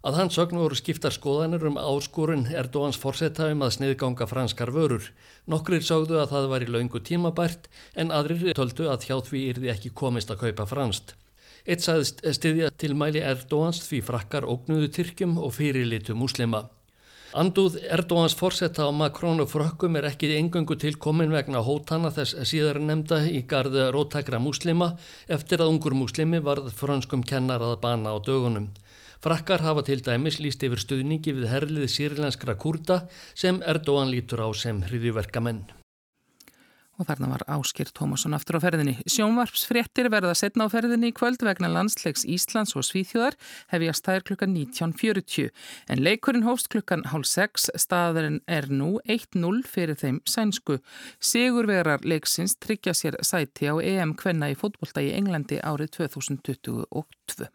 Að 0.00 0.16
hans 0.16 0.38
sögn 0.38 0.56
voru 0.56 0.78
skiptar 0.78 1.12
skoðanir 1.12 1.66
um 1.68 1.76
áskorun 1.76 2.46
Erdóans 2.48 2.96
forsetta 3.02 3.50
um 3.52 3.60
að 3.66 3.74
sniðganga 3.74 4.24
franskar 4.30 4.72
vörur. 4.72 5.10
Nokkrir 5.52 5.84
sögðu 5.84 6.16
að 6.22 6.32
það 6.32 6.48
var 6.54 6.64
í 6.64 6.70
laungu 6.72 7.02
tímabært 7.04 7.68
en 8.00 8.14
aðrir 8.20 8.56
töldu 8.56 8.88
að 8.88 9.04
hjá 9.10 9.18
því 9.26 9.42
yrði 9.50 9.72
ekki 9.74 9.92
komist 9.92 10.32
að 10.32 10.46
kaupa 10.46 10.64
franst. 10.70 11.12
Eitt 11.68 11.84
sagðist 11.84 12.24
stiðja 12.38 12.72
til 12.80 12.94
mæli 12.96 13.20
Erdóans 13.20 13.82
því 13.84 14.00
frakkar 14.08 14.48
ógnuðu 14.48 14.88
Tyrkjum 14.96 15.36
og 15.36 15.52
fyrirlitu 15.58 16.16
muslima. 16.16 16.70
Andúð 17.34 17.80
Erdóans 17.90 18.36
fórsetta 18.38 18.86
á 18.86 18.94
Makrón 18.94 19.42
og 19.42 19.48
frökkum 19.50 19.96
er 19.98 20.06
ekki 20.06 20.28
engöngu 20.36 20.76
til 20.78 20.94
komin 21.02 21.34
vegna 21.34 21.64
hótana 21.66 22.12
þess 22.14 22.36
síðar 22.46 22.78
nefnda 22.78 23.18
í 23.26 23.40
garda 23.50 23.88
rótækra 23.90 24.38
múslima 24.38 24.92
eftir 25.26 25.58
að 25.58 25.72
ungur 25.72 25.98
múslimi 25.98 26.38
varð 26.38 26.70
franskum 26.78 27.26
kennar 27.26 27.66
að 27.66 27.80
bana 27.82 28.14
á 28.14 28.22
dögunum. 28.22 28.70
Frakkar 29.18 29.66
hafa 29.66 29.82
til 29.82 29.98
dæmis 30.06 30.38
líst 30.38 30.62
yfir 30.62 30.78
stuðningi 30.78 31.34
við 31.34 31.50
herlið 31.50 31.90
sírlenskra 31.90 32.54
kurda 32.54 33.08
sem 33.34 33.64
Erdóan 33.66 34.14
lítur 34.14 34.46
á 34.46 34.48
sem 34.54 34.84
hriðiverkamenn. 34.86 35.64
Og 36.94 37.08
þarna 37.08 37.28
var 37.32 37.42
Áskir 37.50 37.88
Tómasson 37.90 38.36
aftur 38.36 38.60
á 38.60 38.62
ferðinni. 38.62 38.94
Sjónvarpsfréttir 39.10 40.06
verða 40.12 40.34
setna 40.38 40.68
á 40.68 40.72
ferðinni 40.72 41.10
í 41.10 41.16
kvöld 41.16 41.42
vegna 41.42 41.70
landsleiks 41.72 42.22
Íslands 42.22 42.76
og 42.78 42.86
Svíþjóðar 42.86 43.34
hefjast 43.72 44.06
þær 44.06 44.26
klukkan 44.28 44.54
19.40. 44.54 45.50
En 45.90 46.04
leikurinn 46.06 46.46
hófst 46.46 46.70
klukkan 46.70 47.02
hálf 47.10 47.26
6, 47.32 47.72
staðurinn 47.82 48.38
er 48.46 48.70
nú 48.70 49.00
1-0 49.10 49.64
fyrir 49.66 49.98
þeim 49.98 50.22
sænsku. 50.22 50.78
Sigurvegar 51.18 52.06
leiksins 52.06 52.54
tryggja 52.62 52.94
sér 52.94 53.18
sæti 53.26 53.66
á 53.66 53.74
EM 53.82 54.14
kvenna 54.14 54.52
í 54.54 54.58
fótbolta 54.58 55.02
í 55.02 55.10
Englandi 55.18 55.58
árið 55.66 55.96
2022. 55.98 57.50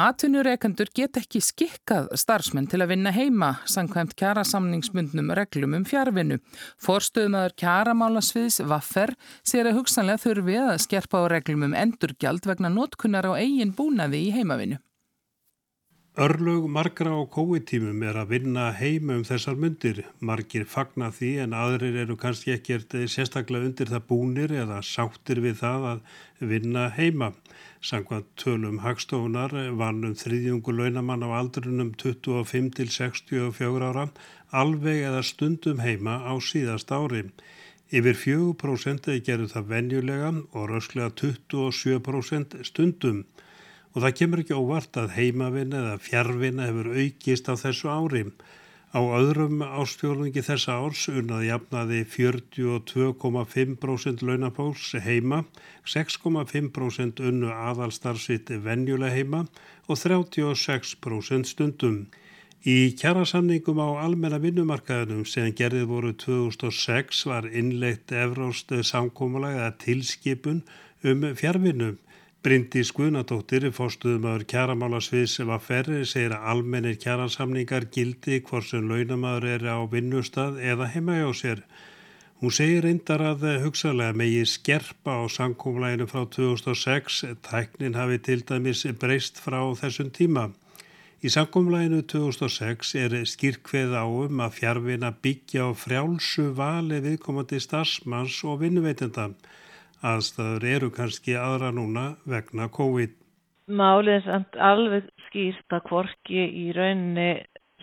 Atvinnureikendur 0.00 0.88
get 0.96 1.18
ekki 1.20 1.42
skikkað 1.44 2.06
starfsmenn 2.16 2.64
til 2.72 2.78
að 2.80 2.94
vinna 2.94 3.10
heima, 3.12 3.50
sangkvæmt 3.68 4.14
kjærasamningsmundnum 4.16 5.28
reglum 5.36 5.76
um 5.76 5.84
fjárvinnu. 5.84 6.38
Forstöðumadur 6.80 7.52
kjæramálasviðs 7.60 8.62
Vaffer 8.70 9.12
sér 9.44 9.68
að 9.68 9.82
hugsanlega 9.82 10.22
þurfi 10.24 10.56
að 10.62 10.80
skerpa 10.86 11.20
á 11.20 11.24
reglum 11.34 11.66
um 11.68 11.76
endurgjald 11.76 12.48
vegna 12.48 12.72
notkunnar 12.72 13.28
á 13.28 13.36
eigin 13.36 13.76
búnaði 13.76 14.24
í 14.30 14.32
heimavinnu. 14.32 14.80
Örlög 16.12 16.66
margra 16.68 17.08
á 17.16 17.24
kóitímum 17.24 18.02
er 18.04 18.18
að 18.20 18.32
vinna 18.34 18.66
heima 18.76 19.14
um 19.16 19.22
þessar 19.24 19.54
myndir. 19.56 20.02
Margir 20.20 20.66
fagna 20.68 21.06
því 21.08 21.30
en 21.40 21.54
aðrir 21.56 21.94
eru 22.02 22.18
kannski 22.20 22.52
ekkert 22.52 22.92
sérstaklega 23.08 23.64
undir 23.70 23.88
það 23.88 24.02
búnir 24.10 24.52
eða 24.52 24.82
sáttir 24.84 25.40
við 25.40 25.56
það 25.62 25.86
að 25.90 26.02
vinna 26.50 26.82
heima. 26.98 27.30
Sangvað 27.80 28.26
tölum 28.36 28.82
hagstofunar 28.84 29.56
vann 29.80 30.04
um 30.04 30.12
þriðjungu 30.12 30.74
launamann 30.76 31.24
á 31.24 31.32
aldrunum 31.32 31.94
25 31.96 32.68
til 32.76 32.92
64 32.92 33.88
ára 33.88 34.04
alveg 34.52 35.06
eða 35.08 35.22
stundum 35.24 35.80
heima 35.80 36.18
á 36.28 36.36
síðast 36.44 36.92
ári. 36.92 37.30
Yfir 37.88 38.20
4% 38.20 39.08
gerur 39.24 39.48
það 39.48 39.72
venjulega 39.72 40.34
og 40.52 40.68
rösklega 40.74 41.08
27% 41.24 42.60
stundum. 42.68 43.24
Og 43.92 44.02
það 44.02 44.16
kemur 44.18 44.42
ekki 44.42 44.56
óvart 44.56 44.96
að 44.96 45.14
heimavinn 45.18 45.76
eða 45.76 46.00
fjárvinn 46.00 46.64
hefur 46.64 46.94
aukist 46.96 47.50
á 47.52 47.54
þessu 47.60 47.92
ári. 47.92 48.24
Á 48.92 49.00
öðrum 49.00 49.62
ástjórningi 49.64 50.42
þessa 50.44 50.74
árs 50.84 51.06
unnaði 51.08 51.48
jafnaði 51.48 52.04
42,5% 52.12 54.20
launapóls 54.28 54.92
heima, 55.00 55.48
6,5% 55.88 57.22
unnu 57.24 57.48
aðalstarfsitt 57.52 58.50
venjuleg 58.64 59.12
heima 59.16 59.46
og 59.88 59.96
36% 59.96 61.48
stundum. 61.48 62.06
Í 62.62 62.94
kjærasamningum 63.00 63.80
á 63.80 63.88
almenna 64.04 64.38
vinnumarkaðunum 64.38 65.24
sem 65.26 65.50
gerðið 65.56 65.88
voru 65.90 66.12
2006 66.14 67.26
var 67.26 67.48
innleitt 67.48 68.12
Evróst 68.12 68.70
samkómulag 68.86 69.56
eða 69.56 69.72
tilskipun 69.82 70.62
um 71.02 71.34
fjárvinnum. 71.34 71.98
Bryndi 72.42 72.80
Skuðnadóttir, 72.82 73.68
fórstuðumöður 73.70 74.42
kjæramálasviðs 74.50 75.36
ferri, 75.62 76.00
segir 76.02 76.32
að 76.34 76.48
almennir 76.50 76.96
kjæransamningar 76.98 77.84
gildi 77.94 78.40
hvort 78.48 78.66
sem 78.66 78.88
launamöður 78.90 79.46
er 79.46 79.66
á 79.70 79.78
vinnustad 79.86 80.58
eða 80.58 80.88
heima 80.90 81.20
hjá 81.20 81.28
sér. 81.38 81.62
Hún 82.40 82.50
segir 82.50 82.82
reyndar 82.82 83.22
að 83.22 83.46
hugsalega 83.62 84.18
megi 84.18 84.42
skerpa 84.50 85.22
á 85.22 85.30
sankumlæginu 85.30 86.08
frá 86.10 86.26
2006, 86.26 87.22
tæknin 87.46 87.94
hafi 87.94 88.18
til 88.18 88.42
dæmis 88.42 88.82
breyst 88.98 89.38
frá 89.38 89.62
þessum 89.78 90.10
tíma. 90.10 90.48
Í 91.22 91.30
sankumlæginu 91.30 92.02
2006 92.10 92.96
er 92.98 93.20
skýrkveð 93.22 93.94
á 93.94 94.02
um 94.02 94.42
að 94.42 94.58
fjárvina 94.58 95.14
byggja 95.14 95.70
á 95.70 95.78
frjálsu 95.78 96.50
vali 96.58 96.98
viðkomandi 97.06 97.62
starfsmanns 97.62 98.42
og 98.42 98.64
vinnuveitenda 98.66 99.30
aðstæður 100.02 100.66
eru 100.74 100.90
kannski 100.94 101.36
aðra 101.38 101.70
núna 101.74 102.12
vegna 102.28 102.68
COVID. 102.72 103.14
Málið 103.72 104.14
er 104.16 104.24
samt 104.26 104.58
alveg 104.58 105.08
skýrt 105.28 105.76
að 105.76 105.86
hvorki 105.88 106.42
í 106.42 106.64
rauninni 106.76 107.30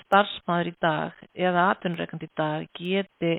starfsmæður 0.04 0.72
í 0.72 0.76
dag 0.84 1.24
eða 1.34 1.70
atvinnurreikand 1.74 2.26
í 2.26 2.32
dag 2.38 2.68
geti 2.78 3.38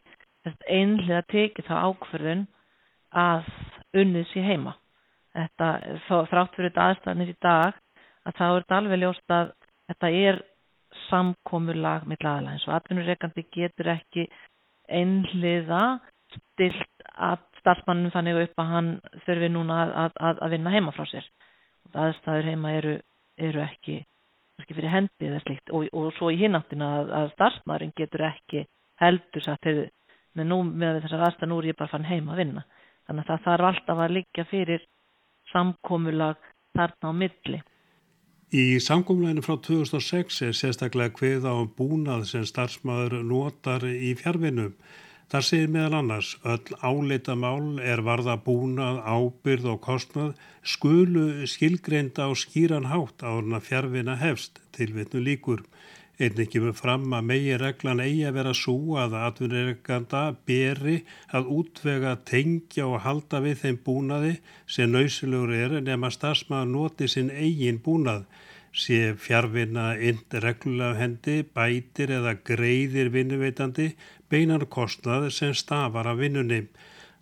einlega 0.67 1.23
tekið 1.31 1.69
þá 1.69 1.75
ákverðun 1.91 2.47
að 3.11 3.51
unnið 4.01 4.29
sér 4.31 4.47
heima. 4.49 4.77
Þetta, 5.37 5.69
þrátt 6.09 6.57
fyrir 6.57 6.71
þetta 6.71 6.87
aðstæðanir 6.91 7.33
í 7.33 7.39
dag, 7.45 7.77
að 8.27 8.39
þá 8.39 8.45
er 8.47 8.63
þetta 8.63 8.79
alveg 8.81 9.03
ljóst 9.03 9.35
að 9.35 9.53
þetta 9.91 10.11
er 10.21 10.41
samkomulag 11.09 12.07
með 12.09 12.25
laðalega 12.25 12.57
eins 12.57 12.67
og 12.69 12.77
atvinnurreikandi 12.79 13.45
getur 13.55 13.93
ekki 13.95 14.27
einlega 14.91 15.85
stilt 16.31 17.07
að 17.15 17.45
starfsmannum 17.61 18.13
þannig 18.15 18.41
upp 18.45 18.63
að 18.63 18.73
hann 18.75 18.91
þurfi 19.27 19.51
núna 19.53 19.79
að, 19.85 20.19
að, 20.29 20.43
að 20.47 20.55
vinna 20.57 20.75
heima 20.75 20.95
frá 20.97 21.07
sér. 21.11 21.31
Aðstæður 21.91 22.51
heima 22.51 22.75
eru, 22.79 22.97
eru 23.41 23.63
ekki, 23.65 23.97
ekki 24.63 24.77
fyrir 24.77 24.95
hendi 24.95 25.31
eða 25.31 25.41
slikt 25.45 25.73
og, 25.75 25.89
og 25.97 26.13
svo 26.19 26.31
í 26.31 26.39
hináttina 26.41 26.91
að, 27.01 27.15
að 27.21 27.33
starfsmæðurinn 27.35 27.97
getur 27.99 28.27
ekki 28.31 28.67
heldur 29.01 29.45
satt 29.45 29.67
með, 29.71 30.45
nú, 30.47 30.63
með 30.69 31.03
þessar 31.05 31.27
aðstæður 31.29 31.53
nú 31.53 31.59
er 31.63 31.71
ég 31.73 31.81
bara 31.81 31.93
fann 31.95 32.09
heima 32.09 32.37
að 32.37 32.45
vinna. 32.45 32.65
Þannig 33.09 33.25
að 33.25 33.33
það 33.33 33.45
þarf 33.49 33.69
alltaf 33.71 34.05
að 34.05 34.17
liggja 34.19 34.47
fyrir 34.51 34.87
samkómulag 35.51 36.49
þarna 36.79 37.11
á 37.11 37.13
milli. 37.25 37.61
Í 38.51 38.65
samkómulaginu 38.83 39.45
frá 39.47 39.57
2006 39.63 40.41
er 40.47 40.57
sérstaklega 40.59 41.15
hveð 41.19 41.47
á 41.47 41.55
búnað 41.79 42.25
sem 42.33 42.47
starfsmæður 42.47 43.21
notar 43.27 43.87
í 43.87 44.11
fjárvinnum 44.19 44.73
Það 45.31 45.45
segir 45.47 45.69
meðal 45.71 45.95
annars 46.01 46.29
öll 46.43 46.73
áleita 46.83 47.37
mál 47.39 47.77
er 47.87 48.01
varða 48.03 48.35
búnað, 48.43 48.97
ábyrð 49.07 49.69
og 49.77 49.77
kostnað 49.85 50.33
skulu 50.67 51.47
skilgreinda 51.47 52.27
á 52.27 52.35
skýran 52.35 52.89
hátt 52.91 53.23
á 53.23 53.39
hana 53.39 53.61
fjárvina 53.63 54.17
hefst 54.19 54.59
til 54.75 54.91
vitnu 54.97 55.23
líkur. 55.23 55.63
Einnig 56.19 56.51
kemur 56.51 56.75
fram 56.75 57.15
að 57.15 57.29
megi 57.31 57.55
reglan 57.63 58.03
eigi 58.03 58.27
að 58.27 58.37
vera 58.41 58.57
svo 58.59 58.99
að 58.99 59.15
atvinnireganda 59.21 60.25
beri 60.51 60.97
að 61.31 61.55
útvega 61.61 62.17
tengja 62.27 62.91
og 62.91 63.05
halda 63.07 63.39
við 63.47 63.63
þeim 63.63 63.79
búnaði 63.87 64.35
sem 64.67 64.91
nöysilegur 64.91 65.55
er 65.55 65.79
nema 65.79 66.11
stafsmaður 66.11 66.75
noti 66.75 67.09
sinn 67.09 67.31
eigin 67.31 67.79
búnað 67.87 68.27
sé 68.73 69.15
fjárvinna 69.19 69.97
ind 69.99 70.31
reglulega 70.45 70.99
hendi, 70.99 71.43
bætir 71.43 72.13
eða 72.21 72.37
greiðir 72.47 73.11
vinnuveitandi 73.15 73.91
beinar 74.31 74.67
kostnað 74.71 75.31
sem 75.35 75.55
stafar 75.55 76.07
af 76.07 76.21
vinnunni. 76.23 76.67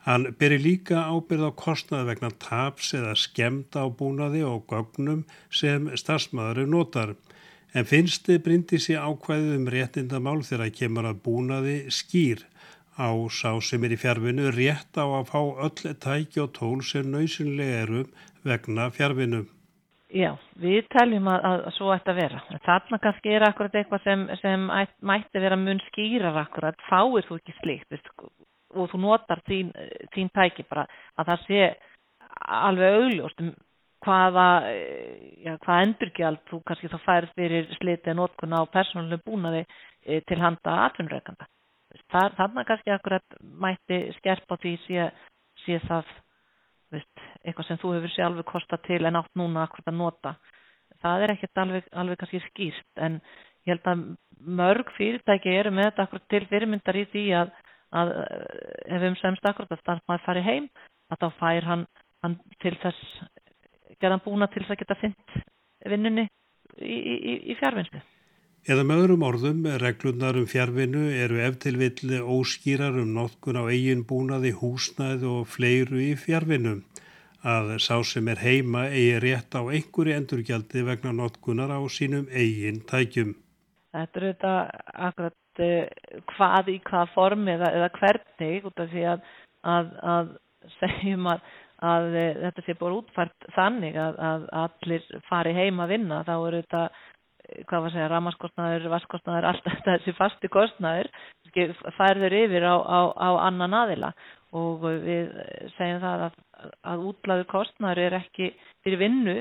Hann 0.09 0.29
beri 0.41 0.59
líka 0.61 1.03
ábyrð 1.09 1.49
á 1.49 1.53
kostnað 1.53 2.07
vegna 2.13 2.31
taps 2.41 2.93
eða 2.97 3.17
skemta 3.17 3.85
á 3.85 3.87
búnaði 3.89 4.45
og 4.47 4.69
gögnum 4.71 5.25
sem 5.51 5.89
stafsmaðurinn 5.97 6.73
notar. 6.73 7.17
En 7.77 7.85
finnst 7.89 8.25
þið 8.29 8.45
brindi 8.45 8.79
sér 8.81 9.05
ákvæðið 9.05 9.57
um 9.57 9.69
réttindamál 9.75 10.39
þegar 10.45 10.73
kemur 10.79 11.11
að 11.11 11.21
búnaði 11.27 11.77
skýr 11.93 12.47
á 12.97 13.09
sá 13.29 13.53
sem 13.61 13.85
er 13.85 13.95
í 13.95 14.01
fjárvinu 14.01 14.49
rétt 14.55 14.97
á 14.97 15.05
að 15.05 15.29
fá 15.29 15.41
öll 15.67 15.95
tæki 16.01 16.41
og 16.45 16.55
tól 16.57 16.81
sem 16.83 17.09
nöysinlega 17.13 17.85
eru 17.85 18.03
vegna 18.49 18.89
fjárvinu. 18.91 19.45
Já, 20.09 20.31
við 20.57 20.87
teljum 20.89 21.27
að, 21.29 21.43
að, 21.45 21.63
að 21.69 21.75
svo 21.77 21.91
ætti 21.93 22.13
að 22.15 22.19
vera. 22.23 22.39
Þarna 22.65 22.99
kannski 23.05 23.33
er 23.37 23.45
akkurat 23.45 23.75
eitthvað 23.77 24.05
sem, 24.07 24.23
sem 24.41 24.63
ætt, 24.73 24.95
mætti 25.05 25.43
vera 25.43 25.59
mun 25.61 25.81
skýrar 25.91 26.39
akkurat, 26.47 26.79
fáir 26.89 27.27
þú 27.29 27.37
ekki 27.37 27.55
slíkt 27.59 27.93
veist, 27.93 28.09
og 28.73 28.89
þú 28.89 29.01
notar 29.03 29.43
þín, 29.49 29.73
þín 30.15 30.31
tæki 30.33 30.65
bara 30.71 30.87
að 31.21 31.29
það 31.33 31.45
sé 31.45 31.67
alveg 32.39 32.97
augljóst 33.03 33.43
um 33.45 33.51
hvaða, 34.07 34.47
já, 35.43 35.53
hvað 35.65 35.83
endurgjald 35.85 36.41
þú 36.49 36.61
kannski 36.65 36.91
þá 36.93 36.99
færð 37.05 37.35
fyrir 37.37 37.69
slitið 37.77 38.17
notkuna 38.17 38.63
á 38.63 38.73
persónuleg 38.73 39.25
búnaði 39.27 39.65
e, 39.65 40.21
til 40.25 40.39
handa 40.41 40.77
atvinnreikanda. 40.87 41.49
Þarna 42.13 42.65
kannski 42.69 42.95
akkurat 42.95 43.39
mætti 43.43 44.07
skerpa 44.21 44.57
því 44.63 44.75
sé, 44.87 45.11
sé 45.67 45.81
það 45.85 46.17
veist, 46.95 47.27
eitthvað 47.45 47.69
sem 47.69 47.81
þú 47.83 47.95
hefur 47.97 48.15
sjálfur 48.15 48.49
kosta 48.49 48.79
til 48.87 49.03
en 49.05 49.19
átt 49.21 49.35
núna 49.39 49.67
akkurat 49.67 49.93
að 49.93 50.01
nota 50.01 50.35
það 51.03 51.25
er 51.25 51.35
ekkert 51.35 51.63
alveg, 51.63 51.89
alveg 51.93 52.21
kannski 52.21 52.41
skýrt 52.47 53.03
en 53.07 53.19
ég 53.67 53.75
held 53.75 53.91
að 53.93 54.05
mörg 54.61 54.93
fyrirtæki 54.97 55.55
eru 55.55 55.73
með 55.75 55.91
þetta 55.91 56.07
akkurat 56.07 56.29
til 56.33 56.45
fyrirmyndar 56.51 56.99
í 56.99 57.05
því 57.13 57.25
að, 57.41 57.53
að 58.01 58.13
ef 58.97 59.07
um 59.11 59.19
semst 59.21 59.49
akkurat 59.51 59.75
að 59.75 59.83
starfmaður 59.83 60.27
fari 60.27 60.45
heim 60.47 60.69
að 61.13 61.25
þá 61.25 61.29
fær 61.41 61.69
hann, 61.69 61.87
hann 62.25 62.39
til 62.63 62.75
þess 62.83 63.03
gerðan 64.03 64.25
búna 64.25 64.49
til 64.53 64.63
þess 64.63 64.77
að 64.77 64.83
geta 64.83 64.99
fynnt 65.03 65.39
vinnunni 65.89 66.29
í, 66.79 66.97
í, 66.97 67.35
í 67.53 67.59
fjárvinnslu. 67.59 68.01
Eða 68.69 68.83
með 68.85 68.99
öðrum 69.01 69.23
orðum, 69.25 69.61
reglunar 69.81 70.37
um 70.37 70.45
fjárvinnu 70.45 71.07
eru 71.17 71.39
eftirvilli 71.41 72.19
óskýrar 72.21 72.99
um 73.01 73.15
notkun 73.17 73.57
á 73.57 73.65
eigin 73.65 74.03
búnaði, 74.05 74.51
húsnæði 74.61 75.25
og 75.31 75.47
fleiru 75.49 76.03
í 76.05 76.11
fjárvinnu. 76.21 76.75
Að 77.49 77.71
sá 77.81 77.95
sem 78.05 78.29
er 78.29 78.43
heima 78.43 78.83
eigi 78.91 79.23
rétt 79.25 79.57
á 79.57 79.65
einhverju 79.65 80.19
endurgjaldi 80.19 80.85
vegna 80.85 81.15
notkunar 81.17 81.73
á 81.73 81.81
sínum 81.89 82.29
eigin 82.29 82.83
tækjum. 82.91 83.33
Þetta 83.97 84.21
eru 84.21 84.35
þetta 84.35 84.55
akkurat 85.09 85.65
uh, 85.65 86.21
hvað 86.35 86.69
í 86.75 86.77
hvað 86.91 87.15
form 87.17 87.49
eða, 87.49 87.73
eða 87.73 87.91
hvernig 87.97 88.69
út 88.69 88.85
af 88.85 88.93
því 88.93 89.09
að, 89.15 89.25
að, 89.65 89.95
að 90.13 90.35
segjum 90.77 91.33
að 91.33 91.49
að 91.79 92.15
e, 92.19 92.23
þetta 92.43 92.63
sé 92.67 92.75
búin 92.79 92.97
útfært 92.97 93.45
þannig 93.55 93.95
að, 94.03 94.17
allir 94.65 95.05
fari 95.29 95.53
heim 95.55 95.79
að 95.83 95.93
vinna 95.95 96.25
þá 96.27 96.33
eru 96.35 96.63
þetta, 96.65 96.81
hvað 97.69 97.83
var 97.83 97.89
að 97.89 97.95
segja, 97.97 98.09
ramaskostnaður, 98.13 98.89
vaskostnaður, 98.93 99.49
allt 99.51 99.71
þessi 99.89 100.15
fasti 100.19 100.51
kostnaður 100.53 101.11
færður 101.97 102.37
yfir 102.45 102.67
á, 102.69 102.77
á, 102.77 103.01
á 103.17 103.29
annan 103.49 103.77
aðila 103.77 104.13
og 104.57 104.85
við 104.85 105.33
segjum 105.77 106.03
það 106.03 106.27
að, 106.29 106.37
að 106.93 107.07
útlaður 107.11 107.49
kostnaður 107.51 108.03
er 108.07 108.19
ekki 108.21 108.53
fyrir 108.85 109.03
vinnu 109.03 109.39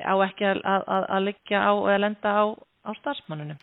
á 0.00 0.14
ekki 0.24 0.48
að, 0.50 0.62
að 0.88 1.26
liggja 1.28 1.62
á 1.64 1.72
eða 1.72 2.02
lenda 2.04 2.32
á, 2.32 2.44
á 2.56 2.90
starfsmannunum. 3.00 3.60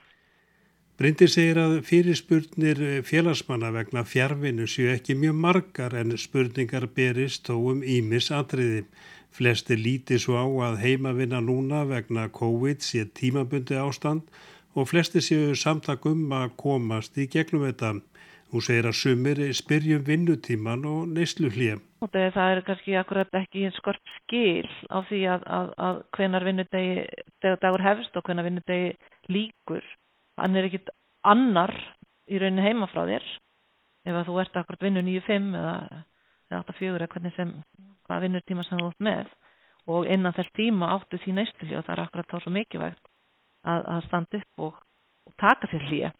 Bryndi 0.97 1.27
segir 1.29 1.59
að 1.61 1.75
fyrirspurnir 1.85 2.79
félagsmanna 3.05 3.67
vegna 3.75 4.01
fjárvinu 4.01 4.65
séu 4.65 4.87
ekki 4.89 5.13
mjög 5.21 5.35
margar 5.43 5.93
en 5.99 6.15
spurningar 6.17 6.87
berist 6.95 7.43
þó 7.45 7.59
um 7.71 7.83
ímis 7.85 8.31
atriði. 8.33 8.79
Flesti 9.29 9.77
líti 9.77 10.17
svo 10.17 10.39
á 10.41 10.45
að 10.69 10.79
heimavinna 10.81 11.37
núna 11.45 11.83
vegna 11.85 12.23
COVID 12.33 12.81
sé 12.81 13.03
tímabundi 13.19 13.77
ástand 13.77 14.25
og 14.73 14.87
flesti 14.89 15.21
séu 15.21 15.51
samtakum 15.53 16.33
að 16.33 16.55
komast 16.63 17.21
í 17.21 17.27
gegnum 17.29 17.67
þetta. 17.67 17.93
Hún 18.49 18.65
segir 18.65 18.89
að 18.89 18.97
sumir 18.97 19.43
spyrjum 19.53 20.01
vinnutíman 20.09 20.89
og 20.89 21.13
neyslu 21.13 21.53
hlýja. 21.53 21.77
Það 22.09 22.41
er 22.41 22.63
kannski 22.71 22.97
akkurat 22.97 23.39
ekki 23.43 23.69
skort 23.77 24.01
skil 24.15 24.65
á 24.89 24.97
því 25.05 25.21
að, 25.35 25.45
að, 25.45 25.71
að 25.77 26.03
hvenar 26.17 26.49
vinnudegi 26.49 27.07
dagur 27.45 27.85
hefst 27.85 28.17
og 28.17 28.25
hvenar 28.25 28.49
vinnudegi 28.49 28.95
líkur 29.29 29.85
hann 30.37 30.55
er 30.55 30.67
ekkit 30.69 30.91
annar 31.27 31.73
í 32.27 32.39
rauninni 32.39 32.65
heima 32.65 32.89
frá 32.91 33.03
þér. 33.09 33.25
Ef 34.07 34.15
að 34.15 34.29
þú 34.29 34.37
ert 34.43 34.59
akkurat 34.59 34.85
vinnu 34.87 35.03
9-5 35.03 35.49
eða 35.57 36.61
8-4 36.61 36.93
eða 36.95 37.09
hvernig 37.11 37.35
sem 37.35 37.53
hvað 38.07 38.23
vinnurtíma 38.25 38.63
sem 38.67 38.79
þú 38.79 38.91
ert 38.91 39.03
með. 39.09 39.33
Og 39.87 40.07
innan 40.11 40.35
þess 40.35 40.55
tíma 40.55 40.93
áttu 40.95 41.19
því 41.23 41.35
næstilji 41.37 41.79
og 41.79 41.85
það 41.87 41.95
er 41.95 42.03
akkurat 42.05 42.31
þá 42.31 42.37
svo 42.43 42.53
mikilvægt 42.55 43.03
að, 43.67 43.83
að 43.95 44.07
standa 44.07 44.41
upp 44.41 44.65
og, 44.67 44.79
og 45.27 45.35
taka 45.41 45.69
sér 45.71 45.85
hlýja 45.89 46.13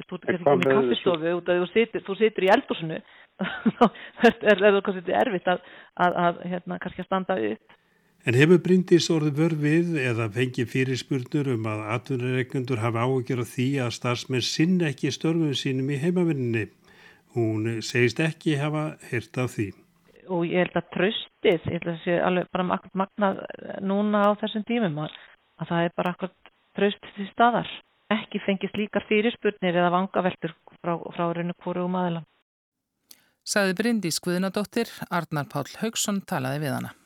þú 0.00 0.16
ert 0.16 0.30
ekki 0.32 0.46
komið 0.46 0.66
í 0.66 0.74
kaffistofu 0.76 1.34
út 1.36 1.50
að 1.52 1.60
þú 1.60 1.68
situr, 1.72 2.04
þú 2.06 2.16
situr 2.18 2.46
í 2.46 2.50
eldúsinu 2.54 2.98
þá 3.76 3.84
er 4.22 4.62
það 4.62 4.80
kannski 4.86 5.14
erfitt 5.18 5.48
að, 5.52 5.62
að, 6.00 6.18
að 6.24 6.42
hérna, 6.52 6.78
kannski 6.82 7.04
að 7.04 7.08
standa 7.08 7.38
upp 7.50 7.76
En 8.22 8.36
hefur 8.38 8.60
Bryndís 8.62 9.08
orðið 9.10 9.38
vörfið 9.40 9.88
eða 9.98 10.28
fengið 10.30 10.68
fyrirspurnur 10.70 11.48
um 11.56 11.64
að 11.66 11.80
atvinnureikundur 11.96 12.78
hafa 12.78 13.02
áhugjör 13.02 13.42
á 13.42 13.46
því 13.50 13.66
að 13.82 13.96
starfsmenn 13.96 14.44
sinn 14.46 14.76
ekki 14.86 15.10
störfum 15.10 15.56
sínum 15.58 15.90
í 15.90 15.98
heimavinninni. 15.98 16.68
Hún 17.34 17.80
segist 17.82 18.22
ekki 18.22 18.54
hafa 18.60 18.92
hirt 19.10 19.40
af 19.42 19.56
því. 19.56 19.72
Og 20.30 20.46
ég 20.46 20.62
held 20.62 20.78
að 20.78 20.88
tröstið, 20.94 21.66
ég 21.66 21.66
held 21.66 21.88
að 21.88 21.90
það 21.90 21.98
sé 22.04 22.20
alveg 22.28 22.52
bara 22.54 22.78
magnað 23.02 23.42
núna 23.90 24.22
á 24.22 24.30
þessum 24.38 24.68
tímum 24.70 25.02
að, 25.02 25.18
að 25.58 25.74
það 25.74 25.88
er 25.88 25.98
bara 25.98 26.14
akkurat 26.14 26.54
tröstið 26.78 27.18
til 27.18 27.28
staðar. 27.32 27.74
Ekki 28.20 28.44
fengist 28.46 28.78
líka 28.78 29.02
fyrirspurnir 29.10 29.82
eða 29.82 29.90
vangaveltur 29.98 30.54
frá, 30.78 30.94
frá 30.94 31.26
rauninu 31.26 31.58
hverju 31.58 31.90
um 31.90 31.98
aðeila. 31.98 32.22
Saði 33.42 33.74
Bryndís 33.74 34.22
Guðnadóttir, 34.22 34.94
Arnar 35.10 35.50
Pál 35.50 35.66
Haugsson 35.82 36.22
talaði 36.22 36.68
við 36.68 36.76
hana. 36.78 36.98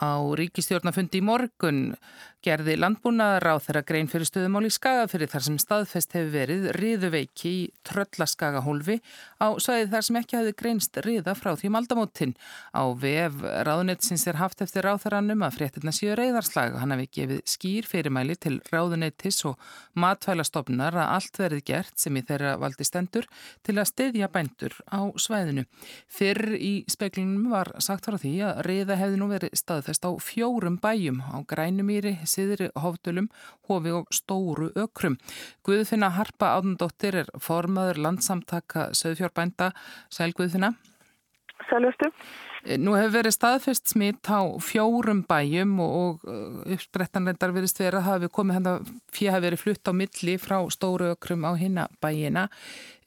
Á 0.00 0.16
ríkistjórnafundi 0.40 1.20
í 1.20 1.24
morgun 1.24 1.80
gerði 2.44 2.76
landbúnaðar 2.78 3.44
á 3.52 3.54
þeirra 3.60 3.82
grein 3.84 4.08
fyrir 4.08 4.28
stöðumál 4.28 4.64
í 4.64 4.72
skagafyrir 4.72 5.28
þar 5.28 5.44
sem 5.44 5.56
staðfest 5.60 6.14
hefur 6.16 6.30
verið 6.32 6.62
riðuveiki 6.76 7.50
í 7.50 7.64
tröllaskagahólfi 7.84 8.96
á 9.44 9.48
sæði 9.60 9.90
þar 9.92 10.06
sem 10.06 10.18
ekki 10.20 10.38
hafði 10.38 10.54
greinst 10.62 11.00
riða 11.04 11.34
frá 11.36 11.52
því 11.60 11.72
maldamótin. 11.74 12.32
Á 12.72 12.82
vef 12.96 13.42
ráðunetsins 13.68 14.24
er 14.30 14.40
haft 14.40 14.64
eftir 14.64 14.88
ráþaranum 14.88 15.44
að 15.44 15.58
fréttina 15.58 15.92
séu 15.92 16.16
reyðarslag. 16.16 16.78
Hann 16.80 16.94
hafi 16.94 17.10
gefið 17.18 17.42
skýr 17.44 17.88
fyrirmæli 17.90 18.38
til 18.40 18.56
ráðunetis 18.72 19.42
og 19.50 19.60
matvælastofnar 20.00 20.96
að 20.96 21.12
allt 21.18 21.42
verið 21.42 21.64
gert 21.68 22.00
sem 22.00 22.16
í 22.16 22.24
þeirra 22.24 22.56
valdi 22.62 22.88
stendur 22.88 23.28
til 23.66 23.76
að 23.76 23.90
stedja 23.92 24.30
bændur 24.32 24.78
á 24.88 25.12
svæðinu. 25.20 25.66
Fyrr 26.08 26.56
í 26.56 26.72
speklinum 26.88 27.52
var 27.52 27.74
sagt 27.84 28.08
frá 28.08 28.16
því 28.16 28.34
að 28.48 28.64
riða 28.70 28.96
hefði 29.00 29.20
nú 29.20 29.28
verið 29.34 29.56
staðfest 29.60 30.08
á 30.08 30.10
grænumýri, 31.50 32.16
siðri 32.30 32.70
hóftölum, 32.78 33.30
hofi 33.68 33.94
og 33.94 34.12
stóru 34.14 34.70
ökrum. 34.78 35.18
Guðfinna 35.66 36.12
Harpa 36.16 36.54
Ádundóttir 36.58 37.24
er 37.24 37.32
formaður 37.42 38.02
landsamtaka 38.06 38.90
söðfjórbænda. 38.96 39.72
Sæl 40.12 40.32
Guðfinna. 40.38 40.74
Sælvöstu. 41.68 42.08
Nú 42.80 42.92
hefur 42.92 43.14
verið 43.14 43.32
staðfest 43.32 43.88
smitt 43.94 44.28
á 44.28 44.44
fjórum 44.60 45.22
bæjum 45.28 45.78
og 45.80 46.24
uppsprettanleindar 46.68 47.54
verist 47.56 47.80
verið 47.80 48.02
að 48.02 48.08
hafi 48.10 48.28
komið 48.36 48.58
hann 48.58 48.68
að 48.68 48.90
fyrir 49.16 49.32
hafi 49.32 49.46
verið 49.46 49.62
flutt 49.62 49.88
á 49.88 49.92
milli 49.96 50.34
frá 50.40 50.58
stóru 50.68 51.08
ökrum 51.14 51.46
á 51.48 51.56
hinna 51.56 51.86
bæjina. 52.04 52.48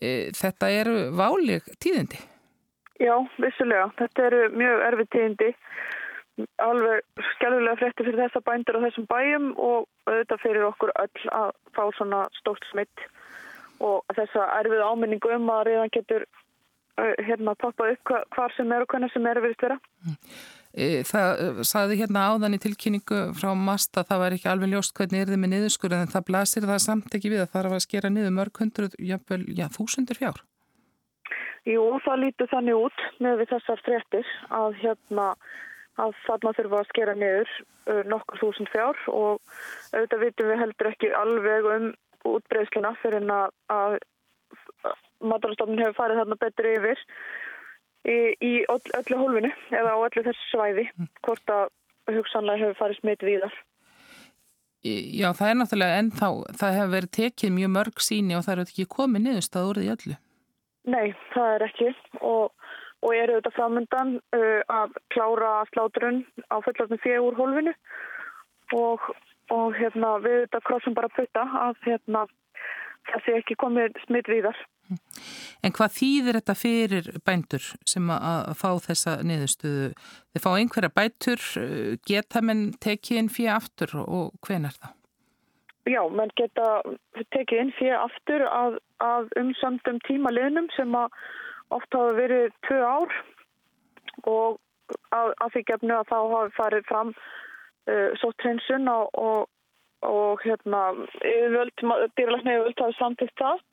Þetta 0.01 0.71
eru 0.73 0.95
válig 1.13 1.69
tíðindi? 1.77 2.17
Já, 2.97 3.13
vissulega. 3.41 3.91
Þetta 3.99 4.25
eru 4.31 4.41
mjög 4.57 4.83
erfið 4.88 5.12
tíðindi 5.13 5.51
alveg 6.63 7.04
skjálfilega 7.36 7.80
frétti 7.80 8.06
fyrir 8.08 8.22
þessa 8.24 8.41
bændur 8.46 8.80
á 8.82 8.86
þessum 8.88 9.10
bæjum 9.12 9.52
og 9.58 9.86
auðvitað 10.10 10.43
fyrir 10.46 10.69
okkur 10.69 10.93
öll 11.04 11.28
að 11.30 11.52
fá 11.76 11.84
svona 11.98 12.24
stórt 12.39 12.65
smitt 12.72 13.06
og 13.84 14.02
þessa 14.15 14.48
erfið 14.62 14.86
áminningu 14.88 15.36
um 15.36 15.52
að 15.54 15.67
reyðan 15.69 15.93
getur 15.93 16.26
hérna 16.98 17.56
poppað 17.58 17.96
upp 17.96 18.12
hvar 18.36 18.54
sem 18.58 18.72
er 18.72 18.84
og 18.86 18.91
hvernig 18.91 19.13
sem 19.13 19.26
er 19.26 19.39
að 19.39 19.48
verist 19.48 19.65
vera. 19.65 19.80
Það 21.10 21.60
saði 21.69 21.98
hérna 22.00 22.28
áðan 22.32 22.58
í 22.58 22.62
tilkynningu 22.62 23.19
frá 23.38 23.52
MAST 23.58 23.98
að 23.98 24.08
það 24.10 24.24
var 24.24 24.36
ekki 24.38 24.50
alveg 24.50 24.72
ljóst 24.72 24.96
hvernig 24.98 25.22
er 25.22 25.30
þið 25.30 25.41
með 25.41 25.54
niðurskur 25.54 25.96
en 25.98 26.13
það 26.13 26.26
blasir 26.30 26.65
það 26.69 26.82
samt 26.86 27.17
ekki 27.17 27.34
við 27.34 27.43
að 27.43 27.52
það 27.54 27.67
var 27.67 27.78
að 27.78 27.86
skera 27.86 28.10
niður 28.13 28.34
mörg 28.38 28.62
hundruð, 28.62 28.98
jáfnvel, 28.98 29.43
já, 29.54 29.67
þúsundir 29.74 30.17
fjár. 30.22 30.41
Jú, 31.69 31.84
það 32.04 32.24
lítur 32.26 32.50
þannig 32.52 32.82
út 32.88 33.06
með 33.24 33.46
þessar 33.54 33.84
fréttir 33.86 34.34
að 34.52 34.82
hérna 34.82 35.28
að 36.01 36.15
þarna 36.25 36.53
þurfa 36.58 36.79
að 36.79 36.89
skera 36.89 37.15
niður 37.17 37.51
uh, 37.89 38.01
nokkur 38.10 38.41
þúsund 38.41 38.71
fjár 38.73 38.99
og 39.12 39.41
auðvitað 39.93 40.23
vitum 40.25 40.49
við 40.49 40.62
heldur 40.63 40.91
ekki 40.91 41.12
alveg 41.17 41.69
um 41.75 41.89
útbreyðsluna 42.34 42.93
fyrir 43.01 43.19
en 43.21 43.34
að, 43.36 43.49
að 43.73 43.97
maturastofnun 45.23 45.84
hefur 45.84 45.99
farið 45.99 46.21
þarna 46.21 46.39
betur 46.39 46.69
yfir 46.71 47.03
í, 48.08 48.17
í 48.39 48.53
öllu 48.71 49.19
hólfinu 49.19 49.51
eða 49.75 49.95
á 49.95 49.97
öllu 49.99 50.25
þessu 50.25 50.49
svæði 50.51 50.88
hvort 51.25 51.53
að 51.53 51.69
hugsanlega 52.12 52.65
hefur 52.65 52.79
farið 52.82 52.99
smitt 53.01 53.23
víðar. 53.25 53.56
Já, 54.84 55.29
það 55.32 55.49
er 55.49 55.58
náttúrulega 55.62 55.99
ennþá, 56.01 56.29
það 56.60 56.77
hefur 56.77 56.93
verið 56.97 57.12
tekið 57.17 57.53
mjög 57.56 57.69
mörg 57.77 58.01
síni 58.03 58.36
og 58.36 58.43
það 58.43 58.53
eru 58.53 58.65
ekki 58.67 58.86
komið 58.91 59.25
niðurstað 59.27 59.69
úr 59.69 59.79
því 59.79 59.91
öllu. 59.93 60.15
Nei, 60.84 61.13
það 61.32 61.53
er 61.53 61.63
ekki 61.69 61.91
og 62.19 62.62
og 63.03 63.15
eru 63.15 63.37
auðvitað 63.37 63.57
framöndan 63.57 64.15
uh, 64.35 64.61
að 64.71 64.97
klára 65.13 65.53
sláturinn 65.73 66.23
á 66.47 66.57
fyrir 66.63 67.19
úr 67.23 67.37
hólfinu 67.37 67.73
og, 68.73 69.09
og 69.51 69.75
hérna, 69.77 70.15
við 70.23 70.43
auðvitað 70.43 70.67
krossum 70.69 70.95
bara 70.97 71.11
putta 71.15 71.43
að 71.67 71.81
hérna, 71.87 72.25
það 73.11 73.25
sé 73.25 73.35
ekki 73.41 73.59
komið 73.59 73.99
smitt 74.07 74.31
víðar. 74.31 74.57
En 75.63 75.71
hvað 75.71 75.93
þýðir 75.95 76.37
þetta 76.39 76.55
fyrir 76.59 77.05
bændur 77.25 77.67
sem 77.87 78.09
að, 78.11 78.49
fá 78.59 78.69
þessa 78.83 79.13
niðurstöðu? 79.23 79.93
Þið 80.33 80.43
fá 80.43 80.49
einhverja 80.51 80.91
bætur, 80.97 81.45
geta 82.07 82.41
menn 82.43 82.65
tekið 82.83 83.21
inn 83.21 83.31
fyrir 83.31 83.55
aftur 83.55 83.95
og 84.03 84.35
hven 84.43 84.67
er 84.67 84.75
það? 84.75 84.91
Já, 85.83 85.99
menn 86.15 86.31
geta 86.39 86.67
tekið 87.35 87.61
inn 87.61 87.71
fyrir 87.77 87.97
aftur 87.99 88.45
að, 88.47 88.77
að 89.03 89.31
umsamdum 89.39 89.99
tímaliðnum 90.07 90.69
sem 90.77 90.93
að 90.95 91.15
oft 91.77 91.97
hafa 91.97 92.17
verið 92.19 92.53
tvö 92.67 92.79
ár 92.83 93.17
og 94.29 94.59
að, 95.15 95.33
því 95.55 95.65
gefnu 95.71 95.97
að 95.97 96.09
þá 96.12 96.17
hafi 96.36 96.55
farið 96.57 96.88
fram 96.89 97.13
uh, 97.13 98.09
svo 98.21 98.31
trensun 98.43 98.89
og, 98.91 99.09
og, 99.17 99.45
og 100.07 100.43
hérna, 100.45 100.81
dýralækna 101.23 102.57
yfirvöld 102.57 102.83
hafi 102.86 102.99
samtitt 102.99 103.36
það 103.41 103.63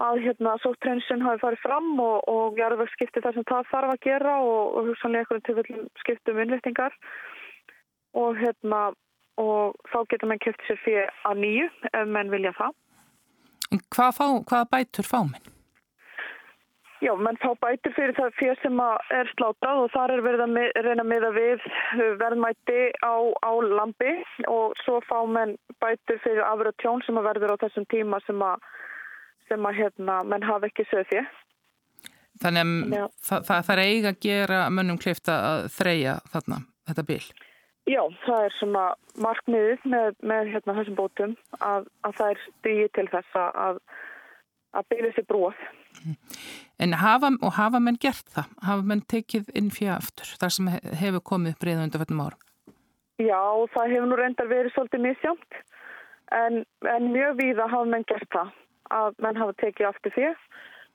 að 0.00 0.20
hérna 0.24 0.56
sóttrensun 0.62 1.22
hafi 1.22 1.40
farið 1.42 1.62
fram 1.62 1.92
og, 2.02 2.16
og 2.30 2.58
jarðvegskipti 2.58 3.22
þar 3.22 3.36
sem 3.36 3.46
það 3.50 3.70
þarf 3.70 3.92
að 3.94 4.02
gera 4.08 4.34
og, 4.42 4.78
hugsanlega 4.88 5.22
einhvern 5.22 5.44
tilfellum 5.46 5.88
skiptum 6.02 6.40
innvettingar 6.42 6.96
og 8.18 8.38
hérna 8.40 8.82
og 9.40 9.74
þá 9.90 9.98
getur 10.10 10.30
mann 10.30 10.42
kjöpt 10.42 10.66
sér 10.66 10.80
fyrir 10.82 11.10
að 11.26 11.42
nýju 11.42 11.70
ef 11.90 12.10
mann 12.10 12.30
vilja 12.30 12.54
það. 12.58 12.76
Hvað, 13.94 14.10
fá, 14.18 14.26
hvað 14.50 14.70
bætur 14.74 15.08
fá 15.08 15.20
minn? 15.26 15.53
Já, 17.04 17.12
menn 17.20 17.36
þá 17.36 17.50
bætur 17.60 17.92
fyrir 17.92 18.16
það 18.16 18.36
fyrir 18.38 18.60
sem 18.62 18.78
er 19.12 19.28
slátrað 19.34 19.82
og 19.82 19.90
þar 19.92 20.12
er 20.14 20.22
verið 20.24 20.42
að 20.44 20.84
reyna 20.86 21.04
með 21.04 21.26
að 21.28 21.36
við 21.36 21.64
verðmætti 22.22 22.80
á, 23.04 23.14
á 23.44 23.52
lampi 23.60 24.12
og 24.48 24.72
svo 24.84 25.02
fá 25.04 25.18
menn 25.28 25.52
bætur 25.84 26.20
fyrir 26.24 26.44
afröð 26.46 26.78
tjón 26.80 27.04
sem 27.04 27.20
að 27.20 27.28
verður 27.28 27.56
á 27.58 27.62
þessum 27.66 27.86
tíma 27.92 28.20
sem 28.24 28.44
að, 28.46 28.68
sem 29.50 29.68
að 29.68 29.80
hérna, 29.82 30.22
menn 30.24 30.46
hafa 30.48 30.70
ekki 30.70 30.86
sögði. 30.88 31.26
Þannig 32.40 32.96
að 33.02 33.10
það, 33.28 33.44
það 33.50 33.74
er 33.74 33.82
eiga 33.84 34.14
að 34.14 34.22
gera 34.24 34.62
mönnum 34.72 35.00
klifta 35.02 35.36
að 35.50 35.66
þreja 35.76 36.16
þarna, 36.32 36.62
þetta 36.88 37.06
bil? 37.12 37.22
Já, 37.84 38.00
það 38.24 38.46
er 38.46 38.56
svona 38.56 38.86
markmiðið 39.20 39.86
með, 39.92 40.16
með 40.24 40.54
hérna, 40.54 40.78
þessum 40.80 40.96
bótum 40.96 41.36
að, 41.60 41.90
að 42.08 42.16
það 42.16 42.32
er 42.32 42.44
stíði 42.48 42.90
til 42.96 43.08
þess 43.12 43.40
að, 43.42 43.80
að 44.74 44.88
byrja 44.92 45.12
sér 45.16 45.26
brúað. 45.30 45.60
En 46.82 46.96
hafa, 46.98 47.30
og 47.40 47.54
hafa 47.54 47.80
menn 47.80 47.98
gert 48.02 48.26
það? 48.34 48.50
Hafa 48.66 48.88
menn 48.90 49.04
tekið 49.10 49.52
inn 49.58 49.70
fyrir 49.74 49.94
aftur 49.94 50.34
þar 50.40 50.54
sem 50.56 50.70
hefur 51.02 51.22
komið 51.30 51.54
upp 51.54 51.66
reyða 51.68 51.86
undir 51.86 52.02
fættum 52.02 52.24
árum? 52.24 52.42
Já, 53.22 53.42
það 53.74 53.92
hefur 53.94 54.10
nú 54.10 54.18
reyndar 54.18 54.50
verið 54.50 54.74
svolítið 54.74 55.04
misjámt 55.04 55.58
en, 56.34 56.64
en 56.90 57.10
mjög 57.14 57.36
víða 57.38 57.68
hafa 57.70 57.90
menn 57.92 58.06
gert 58.10 58.30
það 58.34 58.50
að 58.94 59.20
menn 59.22 59.38
hafa 59.38 59.54
tekið 59.62 59.90
aftur 59.90 60.14
fyrir 60.16 60.40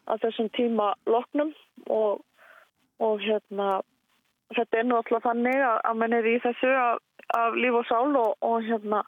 að 0.10 0.26
þessum 0.26 0.50
tíma 0.58 0.90
loknum 1.08 1.54
og, 1.88 2.20
og 3.00 3.24
hérna 3.24 3.80
þetta 4.58 4.82
er 4.82 4.88
nú 4.90 4.98
alltaf 5.00 5.26
þannig 5.26 5.64
að, 5.64 5.80
að 5.88 6.00
menn 6.02 6.18
er 6.18 6.28
í 6.28 6.36
þessu 6.44 6.70
af, 6.76 7.02
af 7.38 7.58
líf 7.58 7.80
og 7.80 7.88
sál 7.90 8.20
og, 8.20 8.36
og 8.46 8.68
hérna 8.68 9.04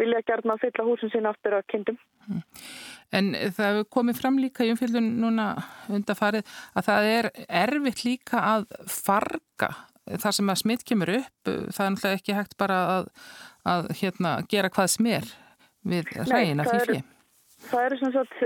vilja 0.00 0.24
gerna 0.28 0.56
að 0.56 0.66
fylla 0.66 0.86
húsin 0.88 1.12
sín 1.12 1.28
aftur 1.28 1.56
að 1.56 1.68
kindum. 1.72 1.98
En 3.14 3.32
það 3.34 3.66
hefur 3.70 3.90
komið 3.98 4.20
fram 4.20 4.38
líka 4.42 4.66
í 4.66 4.72
umfyllun 4.74 5.10
núna 5.22 5.50
undarfarið 5.92 6.46
að 6.74 6.88
það 6.88 7.10
er 7.12 7.28
erfitt 7.46 8.04
líka 8.06 8.42
að 8.54 8.66
farga 8.90 9.72
þar 10.22 10.36
sem 10.38 10.52
að 10.52 10.62
smitt 10.62 10.86
kemur 10.86 11.12
upp. 11.18 11.34
Það 11.46 11.82
er 11.84 11.92
náttúrulega 11.94 12.20
ekki 12.20 12.38
hægt 12.38 12.56
bara 12.58 12.78
að, 12.96 13.10
að 13.66 13.90
hérna, 14.00 14.38
gera 14.50 14.72
hvað 14.74 14.92
smer 14.94 15.28
við 15.86 16.10
hrægina 16.26 16.66
fífi. 16.66 17.02
Það 17.66 17.84
eru 17.88 17.98
sem 17.98 18.12
sagt 18.14 18.42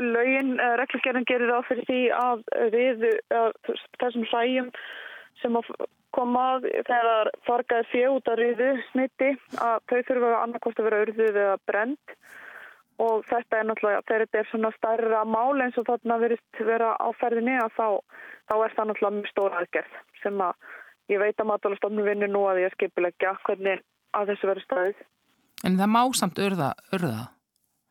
lögin, 0.00 0.54
reglugjörðin 0.80 1.28
gerir 1.28 1.52
á 1.54 1.60
fyrir 1.68 1.86
því 1.86 2.00
að 2.16 2.44
við 2.72 3.06
að 3.36 3.52
þessum 4.00 4.26
hlægjum 4.32 4.70
sem 5.42 5.58
að 5.60 5.68
koma 6.14 6.46
að 6.56 6.66
þegar 6.88 7.30
fargaði 7.46 7.88
fjö 7.92 8.08
út 8.16 8.30
að 8.32 8.40
riðu 8.40 8.70
smitti 8.88 9.30
að 9.62 9.76
þau 9.92 10.00
þurfa 10.08 10.30
annarkost 10.40 10.80
að 10.80 10.88
vera 10.88 11.02
urðuð 11.04 11.38
eða 11.44 11.58
brend 11.70 12.16
og 13.00 13.24
þetta 13.28 13.58
er 13.58 13.66
náttúrulega, 13.68 14.04
þegar 14.08 14.24
þetta 14.26 14.40
er 14.40 14.48
svona 14.50 14.70
starra 14.76 15.22
mál 15.24 15.62
eins 15.64 15.78
og 15.80 15.86
þarna 15.88 16.18
verist 16.20 16.62
vera 16.68 16.92
á 17.00 17.08
ferðinni 17.20 17.56
að 17.60 17.72
þá, 17.78 17.86
þá 18.50 18.54
er 18.56 18.74
það 18.76 18.90
náttúrulega 18.90 19.16
mjög 19.16 19.30
stóra 19.30 19.62
aðgerð 19.62 19.94
sem 20.22 20.42
að 20.44 20.68
ég 21.10 21.22
veit 21.22 21.40
að 21.40 21.50
matalastofnum 21.50 22.06
vinnur 22.06 22.32
nú 22.32 22.44
að 22.50 22.64
ég 22.64 22.74
skipilegja 22.76 23.34
hvernig 23.46 23.82
að 24.16 24.32
þessu 24.32 24.50
verður 24.50 24.66
staðið. 24.66 25.00
En 25.64 25.78
það 25.80 25.92
má 25.94 26.02
samt 26.18 26.42
urða? 26.42 26.70
urða. 26.96 27.24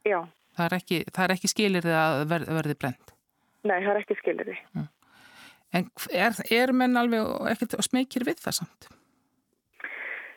Já. 0.08 0.20
Það 0.58 0.66
er 0.66 0.78
ekki, 0.80 1.02
ekki 1.36 1.52
skilir 1.52 1.86
þið 1.86 1.98
að 1.98 2.22
verði, 2.30 2.56
verði 2.60 2.78
brend? 2.84 3.14
Nei, 3.68 3.78
það 3.78 3.92
er 3.92 4.02
ekki 4.04 4.18
skilir 4.20 4.50
þið. 4.52 4.64
Mm. 4.76 4.88
En 5.70 5.90
er, 6.18 6.40
er 6.50 6.74
menn 6.74 6.98
alveg 6.98 7.28
ekkert 7.52 7.78
smekir 7.86 8.26
við 8.28 8.42
það 8.42 8.62
samt? 8.62 8.90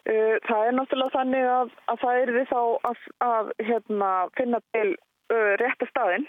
Uh, 0.02 0.36
það 0.48 0.66
er 0.66 0.74
náttúrulega 0.74 1.14
þannig 1.14 1.44
að, 1.46 1.74
að 1.92 1.98
það 2.02 2.20
er 2.20 2.30
við 2.34 2.46
þá 2.50 2.60
að, 2.88 3.02
að 3.22 3.50
hérna, 3.68 4.10
finna 4.38 4.58
til 4.74 4.88
uh, 5.30 5.52
rétta 5.62 5.86
staðinn 5.92 6.26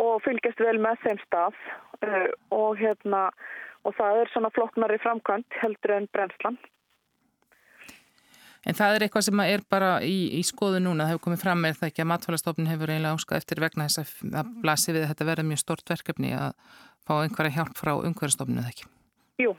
og 0.00 0.22
fylgjast 0.24 0.62
vel 0.64 0.78
með 0.80 1.02
þeim 1.04 1.20
stað 1.26 1.58
uh, 2.06 2.28
og, 2.56 2.80
hérna, 2.80 3.26
og 3.84 3.96
það 3.98 4.22
er 4.22 4.32
svona 4.32 4.52
flokknar 4.56 4.94
í 4.96 5.00
framkvæmt 5.02 5.58
heldur 5.60 5.98
en 5.98 6.08
brennslan. 6.14 6.56
En 8.68 8.76
það 8.76 8.94
er 8.94 9.04
eitthvað 9.06 9.26
sem 9.28 9.42
er 9.44 9.62
bara 9.72 9.90
í, 10.04 10.16
í 10.36 10.40
skoðu 10.44 10.82
núna, 10.84 11.06
það 11.06 11.14
hefur 11.14 11.24
komið 11.26 11.42
fram 11.44 11.62
með 11.64 11.78
það 11.80 11.90
ekki 11.90 12.02
að 12.04 12.10
matfælastofnun 12.10 12.68
hefur 12.68 12.92
eiginlega 12.92 13.16
áskað 13.16 13.40
eftir 13.40 13.62
vegna 13.64 13.86
þess 13.88 14.24
að 14.40 14.50
blasi 14.64 14.92
við 14.92 15.04
að 15.04 15.12
þetta 15.12 15.28
verður 15.30 15.48
mjög 15.48 15.62
stort 15.62 15.92
verkefni 15.92 16.32
að 16.36 16.50
fá 17.08 17.14
einhverja 17.22 17.56
hjálp 17.56 17.76
frá 17.80 17.92
umhverjastofnun 17.96 18.60
eða 18.60 18.72
ekki? 18.74 18.88
Jú. 19.40 19.54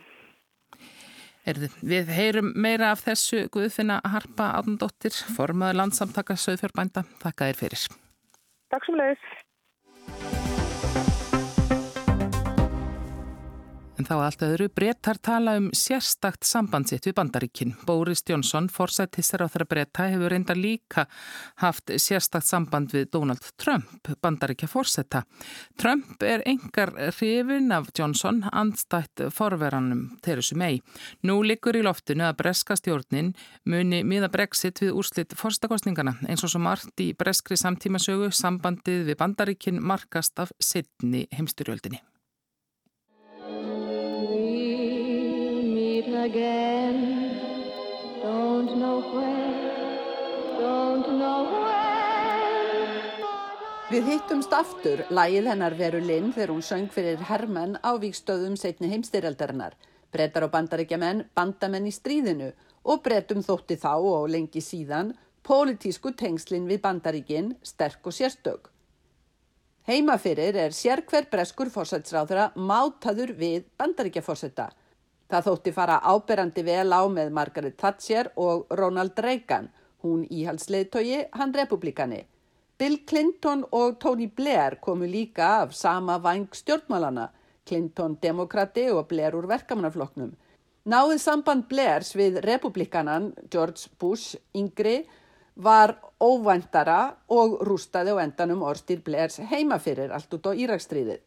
Erðu, 1.42 1.72
við 1.82 2.10
heyrum 2.14 2.52
meira 2.54 2.92
af 2.94 3.02
þessu 3.02 3.48
Guðfinna 3.54 3.98
Harpa 4.06 4.52
Átundóttir, 4.60 5.16
formaður 5.36 5.80
landsamtaka 5.80 6.36
Söðfjörbænda. 6.38 7.02
Takk 7.24 7.42
að 7.42 7.54
þér 7.54 7.60
fyrir. 7.64 7.86
Takk 8.70 8.86
sem 8.86 9.00
leiðis. 9.00 9.41
En 14.02 14.06
þá 14.08 14.16
allt 14.18 14.42
öðru 14.42 14.66
brettar 14.74 15.20
tala 15.22 15.52
um 15.60 15.68
sérstakt 15.78 16.48
sambandsitt 16.48 17.06
við 17.06 17.14
bandaríkin. 17.20 17.76
Boris 17.86 18.24
Johnson, 18.26 18.66
forsættisar 18.74 19.44
á 19.46 19.48
þeirra 19.54 19.68
bretta, 19.70 20.08
hefur 20.10 20.34
reynda 20.34 20.56
líka 20.58 21.04
haft 21.62 21.94
sérstakt 22.02 22.48
samband 22.50 22.90
við 22.96 23.12
Donald 23.14 23.46
Trump, 23.62 24.10
bandaríkja 24.26 24.72
forsetta. 24.72 25.22
Trump 25.78 26.26
er 26.26 26.42
engar 26.50 26.96
hrifin 27.12 27.70
af 27.78 27.92
Johnson, 27.94 28.42
andstætt 28.50 29.28
forveranum 29.38 30.18
Theresa 30.26 30.58
May. 30.58 30.82
Nú 31.22 31.44
likur 31.46 31.78
í 31.78 31.86
loftinu 31.86 32.26
að 32.26 32.40
breska 32.42 32.80
stjórnin 32.80 33.36
muni 33.70 34.02
miða 34.02 34.32
brexit 34.34 34.82
við 34.82 34.98
úrslitt 34.98 35.38
forstakostningana. 35.38 36.18
Eins 36.26 36.42
og 36.42 36.56
svo 36.56 36.64
margt 36.66 37.06
í 37.06 37.12
breskri 37.14 37.54
samtímasögu 37.54 38.34
sambandið 38.34 39.12
við 39.12 39.22
bandaríkin 39.22 39.78
markast 39.78 40.42
af 40.42 40.58
sittni 40.58 41.28
heimstyrjöldinni. 41.38 42.02
Again. 46.22 47.40
Don't 48.22 48.78
know 48.78 49.02
where, 49.14 50.58
don't 50.60 51.08
know 51.18 51.50
when. 51.50 51.70
Við 53.92 54.06
hittumst 54.08 54.54
aftur 54.56 55.02
lægið 55.12 55.50
hennar 55.52 55.74
veru 55.76 56.00
Linn 56.00 56.30
þegar 56.32 56.54
hún 56.54 56.64
söng 56.64 56.88
fyrir 56.94 57.20
hermenn 57.28 57.76
á 57.84 57.92
vikstöðum 58.00 58.54
setni 58.56 58.88
heimstyrjaldarinnar. 58.94 59.74
Brettar 60.12 60.46
og 60.46 60.54
bandaríkjaman, 60.54 61.26
bandamenn 61.36 61.90
í 61.90 61.94
stríðinu 61.96 62.52
og 62.86 63.02
brettum 63.04 63.42
þótti 63.44 63.80
þá 63.82 63.94
og 63.98 64.30
lengi 64.32 64.62
síðan 64.64 65.16
pólitísku 65.44 66.14
tengslinn 66.16 66.70
við 66.70 66.84
bandaríkin 66.86 67.56
sterk 67.66 68.06
og 68.06 68.16
sérstök. 68.16 68.70
Heimaferir 69.90 70.56
er 70.56 70.76
sérkver 70.78 71.26
breskur 71.32 71.72
fórsætsráðura 71.74 72.52
mátaður 72.56 73.34
við 73.36 73.66
bandaríkjaforsetta 73.82 74.70
Það 75.32 75.46
þótti 75.48 75.72
fara 75.72 76.02
áberandi 76.04 76.64
vel 76.68 76.92
á 76.92 77.08
með 77.08 77.30
Margaret 77.32 77.78
Thatcher 77.80 78.34
og 78.36 78.66
Ronald 78.76 79.16
Reagan, 79.24 79.70
hún 80.04 80.26
íhalsleðtogi, 80.28 81.22
hann 81.32 81.54
republikani. 81.56 82.26
Bill 82.76 82.98
Clinton 83.08 83.64
og 83.72 83.96
Tony 84.02 84.28
Blair 84.28 84.76
komu 84.84 85.08
líka 85.08 85.62
af 85.62 85.76
sama 85.78 86.18
vang 86.20 86.50
stjórnmálana, 86.52 87.30
Clinton 87.64 88.18
demokrati 88.22 88.90
og 88.92 89.08
Blair 89.08 89.38
úr 89.38 89.48
verkamannafloknum. 89.48 90.36
Náðið 90.84 91.24
samband 91.24 91.68
Blairs 91.70 92.12
við 92.18 92.42
republikanan 92.44 93.32
George 93.54 93.88
Bush 94.02 94.36
yngri 94.58 95.06
var 95.56 95.96
óvæntara 96.20 97.16
og 97.32 97.62
rústaði 97.64 98.18
á 98.18 98.24
endanum 98.26 98.66
orstýr 98.68 99.00
Blairs 99.06 99.40
heimaferir 99.40 100.12
allt 100.12 100.34
út 100.34 100.50
á 100.50 100.52
Írakstríðið. 100.52 101.22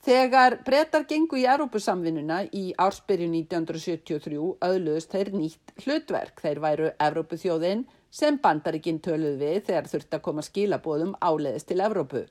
Þegar 0.00 0.54
brettar 0.64 1.02
gengu 1.04 1.36
í 1.36 1.42
Európusamvinnuna 1.44 2.38
í 2.56 2.70
ársbyrju 2.80 3.26
1973 3.34 4.38
auðluðust 4.64 5.12
þeir 5.12 5.30
nýtt 5.36 5.72
hlutverk. 5.84 6.40
Þeir 6.40 6.60
væru 6.64 6.86
Evrópuþjóðin 7.06 7.82
sem 8.08 8.38
bandarikinn 8.40 9.02
töluð 9.04 9.36
við 9.42 9.58
þegar 9.66 9.90
þurft 9.90 10.16
að 10.16 10.22
koma 10.24 10.44
skilabóðum 10.46 11.12
áleiðist 11.20 11.68
til 11.68 11.82
Evrópu. 11.84 12.22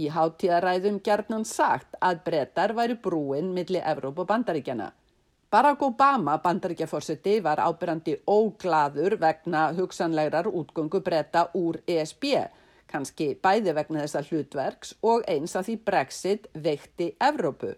Í 0.00 0.08
háttíðaræðum 0.14 1.02
gerðnan 1.04 1.44
sagt 1.44 1.98
að 2.00 2.22
brettar 2.24 2.72
væru 2.78 2.96
brúin 3.04 3.52
millir 3.52 3.84
Evrópu 3.84 4.24
og 4.24 4.30
bandaríkjana. 4.32 4.88
Barack 5.52 5.82
Obama, 5.82 6.38
bandaríkjaforsetti, 6.40 7.40
var 7.44 7.60
ábyrjandi 7.60 8.16
óglaður 8.24 9.18
vegna 9.20 9.66
hugsanlegrar 9.76 10.48
útgöngu 10.48 11.02
bretta 11.04 11.48
úr 11.58 11.82
ESB 11.84 12.24
kannski 12.90 13.34
bæði 13.42 13.74
vegna 13.76 14.02
þessa 14.04 14.24
hlutverks 14.26 14.96
og 15.06 15.22
eins 15.30 15.54
að 15.56 15.70
því 15.70 15.76
Brexit 15.86 16.48
veikti 16.54 17.12
Evrópu. 17.22 17.74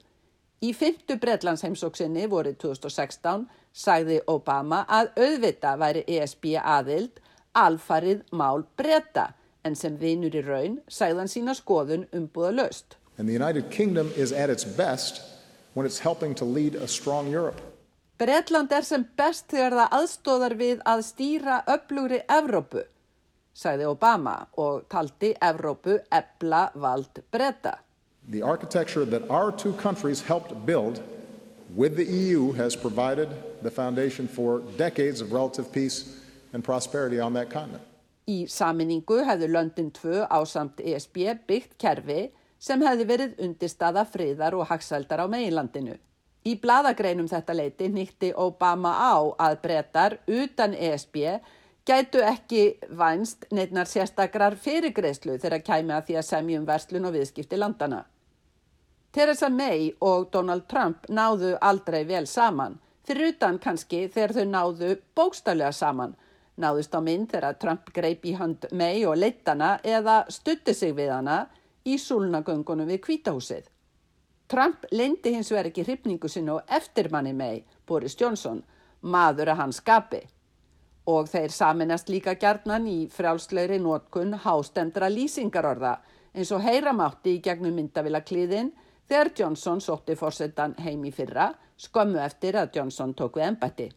Í 0.63 0.71
fymtu 0.79 1.19
Breitlands 1.19 1.65
heimsóksinni 1.67 2.29
vorið 2.31 2.59
2016 2.65 3.49
sagði 3.75 4.21
Obama 4.31 4.85
að 4.89 5.11
auðvita 5.19 5.75
væri 5.81 6.05
ESB 6.07 6.55
aðild 6.63 7.19
alfarið 7.59 8.23
mál 8.33 8.65
breyta 8.79 9.33
en 9.67 9.77
sem 9.79 9.97
vinur 9.99 10.35
í 10.35 10.43
raun 10.47 10.79
sæðan 10.91 11.31
sína 11.31 11.55
skoðun 11.59 12.07
umbúða 12.15 12.53
löst. 12.61 12.97
And 13.19 13.29
the 13.29 13.35
United 13.35 13.71
Kingdom 13.71 14.11
is 14.17 14.33
at 14.33 14.51
its 14.51 14.65
best 14.65 15.21
when 15.75 15.87
it's 15.87 15.99
helping 15.99 16.35
to 16.35 16.45
lead 16.45 16.75
a 16.75 16.89
strong 16.89 17.29
Europe. 17.29 17.61
Bretland 18.19 18.73
er 18.73 18.85
sem 18.87 19.05
best 19.19 19.49
þegar 19.51 19.75
það 19.81 19.95
aðstóðar 19.99 20.55
við 20.55 20.83
að 20.87 21.01
stýra 21.07 21.63
öflugri 21.67 22.21
Evrópu, 22.31 22.85
sagði 23.55 23.87
Obama 23.87 24.47
og 24.57 24.89
taldi 24.89 25.35
Evrópu 25.41 25.99
ebla 26.11 26.71
vald 26.75 27.23
bretta. 27.31 27.79
The 28.31 28.43
architecture 28.43 29.05
that 29.05 29.29
our 29.31 29.53
two 29.53 29.73
countries 29.73 30.23
helped 30.23 30.55
build 30.67 31.03
with 31.75 31.97
the 31.97 32.05
EU 32.05 32.53
has 32.53 32.77
provided 32.77 33.29
the 33.63 33.71
foundation 33.71 34.29
for 34.29 34.61
decades 34.77 35.21
of 35.21 35.33
relative 35.33 35.73
peace 35.73 36.19
and 36.53 36.65
prosperity 36.65 37.21
on 37.21 37.33
that 37.35 37.51
continent. 37.51 37.83
Í 38.29 38.47
saminningu 38.47 39.25
hefðu 39.27 39.49
London 39.51 39.91
2 39.91 40.29
á 40.31 40.39
samt 40.47 40.81
ESB 40.81 41.35
byggt 41.49 41.75
kerfi 41.79 42.31
sem 42.63 42.83
hefði 42.87 43.07
verið 43.09 43.41
undirstaða 43.43 44.05
friðar 44.07 44.55
og 44.55 44.69
hagsældar 44.71 45.25
á 45.25 45.27
meginlandinu. 45.27 45.97
Í 46.47 46.55
bladagreinum 46.59 47.29
þetta 47.31 47.55
leiti 47.55 47.89
nýtti 47.91 48.33
Obama 48.39 48.95
á 48.95 49.15
að 49.47 49.59
brettar 49.63 50.17
utan 50.27 50.75
ESB 50.75 51.19
gætu 51.87 52.23
ekki 52.23 52.79
vænst 52.99 53.47
neitnar 53.51 53.91
sérstakrar 53.91 54.57
fyrirgreðslu 54.57 55.39
þegar 55.43 55.65
kæmi 55.67 55.95
að 55.97 56.09
því 56.09 56.19
að 56.21 56.29
semjum 56.29 56.67
verslun 56.67 57.09
og 57.11 57.17
viðskipti 57.17 57.59
landana. 57.59 58.05
Theresa 59.13 59.49
May 59.49 59.91
og 60.01 60.31
Donald 60.33 60.69
Trump 60.69 61.09
náðu 61.09 61.57
aldrei 61.61 62.05
vel 62.09 62.27
saman, 62.27 62.79
fyrir 63.05 63.35
utan 63.35 63.59
kannski 63.59 64.07
þegar 64.09 64.37
þau 64.39 64.47
náðu 64.49 64.95
bókstallega 65.15 65.73
saman 65.73 66.17
náðust 66.61 66.95
á 66.95 67.01
mynd 67.01 67.31
þegar 67.33 67.59
Trump 67.61 67.91
greip 67.95 68.25
í 68.27 68.35
hand 68.37 68.67
May 68.73 69.05
og 69.09 69.19
leittana 69.19 69.79
eða 69.85 70.23
stutti 70.31 70.75
sig 70.75 70.95
við 70.97 71.13
hana 71.15 71.47
í 71.85 71.99
súlnagöngunum 71.99 72.91
við 72.91 73.03
kvítahúsið. 73.07 73.65
Trump 74.49 74.85
leindi 74.93 75.33
hins 75.33 75.51
vegar 75.51 75.71
ekki 75.71 75.87
hrifningu 75.87 76.29
sinna 76.29 76.59
og 76.59 76.77
eftirmanni 76.77 77.33
May, 77.33 77.63
Boris 77.89 78.17
Johnson, 78.21 78.63
maður 79.01 79.55
að 79.55 79.63
hans 79.63 79.81
skapi. 79.81 80.21
Og 81.11 81.27
þeir 81.27 81.51
saminast 81.51 82.11
líka 82.13 82.37
gjarnan 82.39 82.87
í 82.87 83.09
frjálslegri 83.11 83.81
nótkun 83.83 84.37
hástemdra 84.45 85.09
lýsingarorða 85.11 85.97
eins 86.33 86.53
og 86.55 86.63
heyramátti 86.63 87.37
í 87.37 87.43
gegnum 87.43 87.75
myndavila 87.75 88.23
kliðin 88.23 88.71
þegar 89.11 89.33
Johnson 89.39 89.83
sótti 89.83 90.15
fórsetan 90.17 90.77
heim 90.79 91.03
í 91.05 91.11
fyrra 91.15 91.51
skömmu 91.83 92.21
eftir 92.23 92.57
að 92.61 92.79
Johnson 92.79 93.15
tók 93.19 93.37
við 93.41 93.49
ennbætti. 93.51 93.89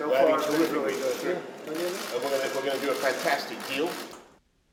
So 0.00 0.06
really. 0.08 0.94
Yeah. 3.68 3.90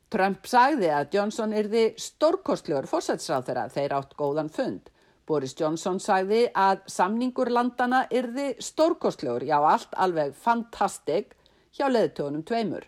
Trump 0.08 0.46
sagði 0.48 0.88
að 0.88 1.10
Johnson 1.12 1.52
yrði 1.52 1.82
stórkostlegur 2.00 2.88
fórsætsráð 2.88 3.50
þeirra 3.50 3.64
þeir 3.74 3.94
átt 3.98 4.14
góðan 4.16 4.48
fund. 4.48 4.88
Boris 5.28 5.54
Johnson 5.58 5.98
sagði 6.00 6.46
að 6.56 6.84
samningur 6.88 7.50
landana 7.52 8.06
yrði 8.10 8.54
stórkostlegur, 8.64 9.44
já 9.44 9.58
allt 9.60 9.92
alveg 9.96 10.32
fantastik 10.36 11.34
hjá 11.76 11.86
leðtögunum 11.90 12.46
tveimur. 12.48 12.86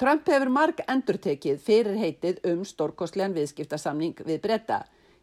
Trump 0.00 0.26
hefur 0.26 0.50
marg 0.50 0.80
endurtekið 0.90 1.60
fyrir 1.62 1.98
heitið 2.00 2.40
um 2.50 2.64
stórkostlegan 2.66 3.36
viðskiptasamning 3.36 4.24
við 4.26 4.40
breyta. 4.42 4.80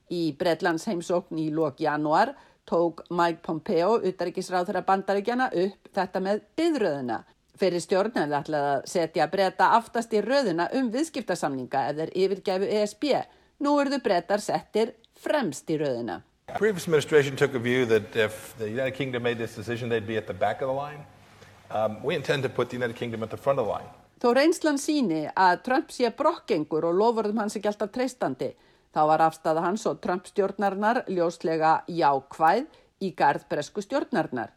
Í 0.10 0.32
Bretlands 0.38 0.88
heimsókn 0.88 1.42
í 1.42 1.50
lok 1.54 1.82
januar 1.84 2.32
tók 2.70 3.04
Mike 3.10 3.42
Pompeo, 3.44 3.98
utaríkisráð 4.06 4.70
þeirra 4.70 4.86
bandaríkjana, 4.86 5.50
upp 5.66 5.90
þetta 5.96 6.22
með 6.24 6.42
byðröðuna. 6.60 7.20
Fyrir 7.60 7.84
stjórn 7.84 8.16
hefði 8.16 8.38
ætlað 8.38 8.68
að 8.70 8.88
setja 8.88 9.28
breyta 9.28 9.72
aftast 9.76 10.14
í 10.16 10.22
röðuna 10.24 10.70
um 10.78 10.92
viðskiptasamninga 10.94 11.82
ef 11.90 11.98
þeir 11.98 12.14
yfirgæfu 12.24 12.70
ESB. 12.78 13.08
Nú 13.66 13.74
eruðu 13.82 14.00
breytar 14.06 14.44
settir 14.44 14.94
fremst 15.20 15.70
í 15.70 15.78
röðuna. 15.80 16.22
The 16.48 16.58
previous 16.58 16.88
administration 16.88 17.36
took 17.36 17.54
a 17.54 17.60
view 17.60 17.86
that 17.86 18.16
if 18.16 18.56
the 18.58 18.70
United 18.70 18.96
Kingdom 18.96 19.24
made 19.24 19.38
this 19.38 19.56
decision, 19.56 19.90
they'd 19.90 20.08
be 20.08 20.18
at 20.18 20.28
the 20.28 20.34
back 20.34 20.62
of 20.62 20.68
the 20.68 20.74
line. 20.74 21.06
Um, 21.70 22.04
we 22.04 22.16
intend 22.16 22.44
to 22.44 22.50
put 22.50 22.70
the 22.70 22.76
United 22.76 22.96
Kingdom 22.96 23.22
at 23.24 23.30
the 23.30 23.38
front 23.38 23.60
of 23.60 23.66
the 23.66 23.72
line. 23.72 23.90
Þó 24.20 24.34
reynslan 24.36 24.80
síni 24.82 25.30
að 25.32 25.62
Trump 25.64 25.94
sé 25.96 26.10
brokkengur 26.12 26.90
og 26.90 26.98
lofurðum 27.00 27.38
hans 27.40 27.56
ekki 27.56 27.70
alltaf 27.72 27.94
treystandi, 27.96 28.50
þá 28.92 29.02
var 29.14 29.24
afstæða 29.30 29.64
hans 29.64 29.86
og 29.88 30.02
Trump 30.04 30.28
stjórnarnar 30.28 31.06
ljóslega 31.08 31.86
jákvæð 31.88 32.66
í 33.00 33.14
garð 33.16 33.46
bresku 33.52 33.86
stjórnarnar. 33.86 34.52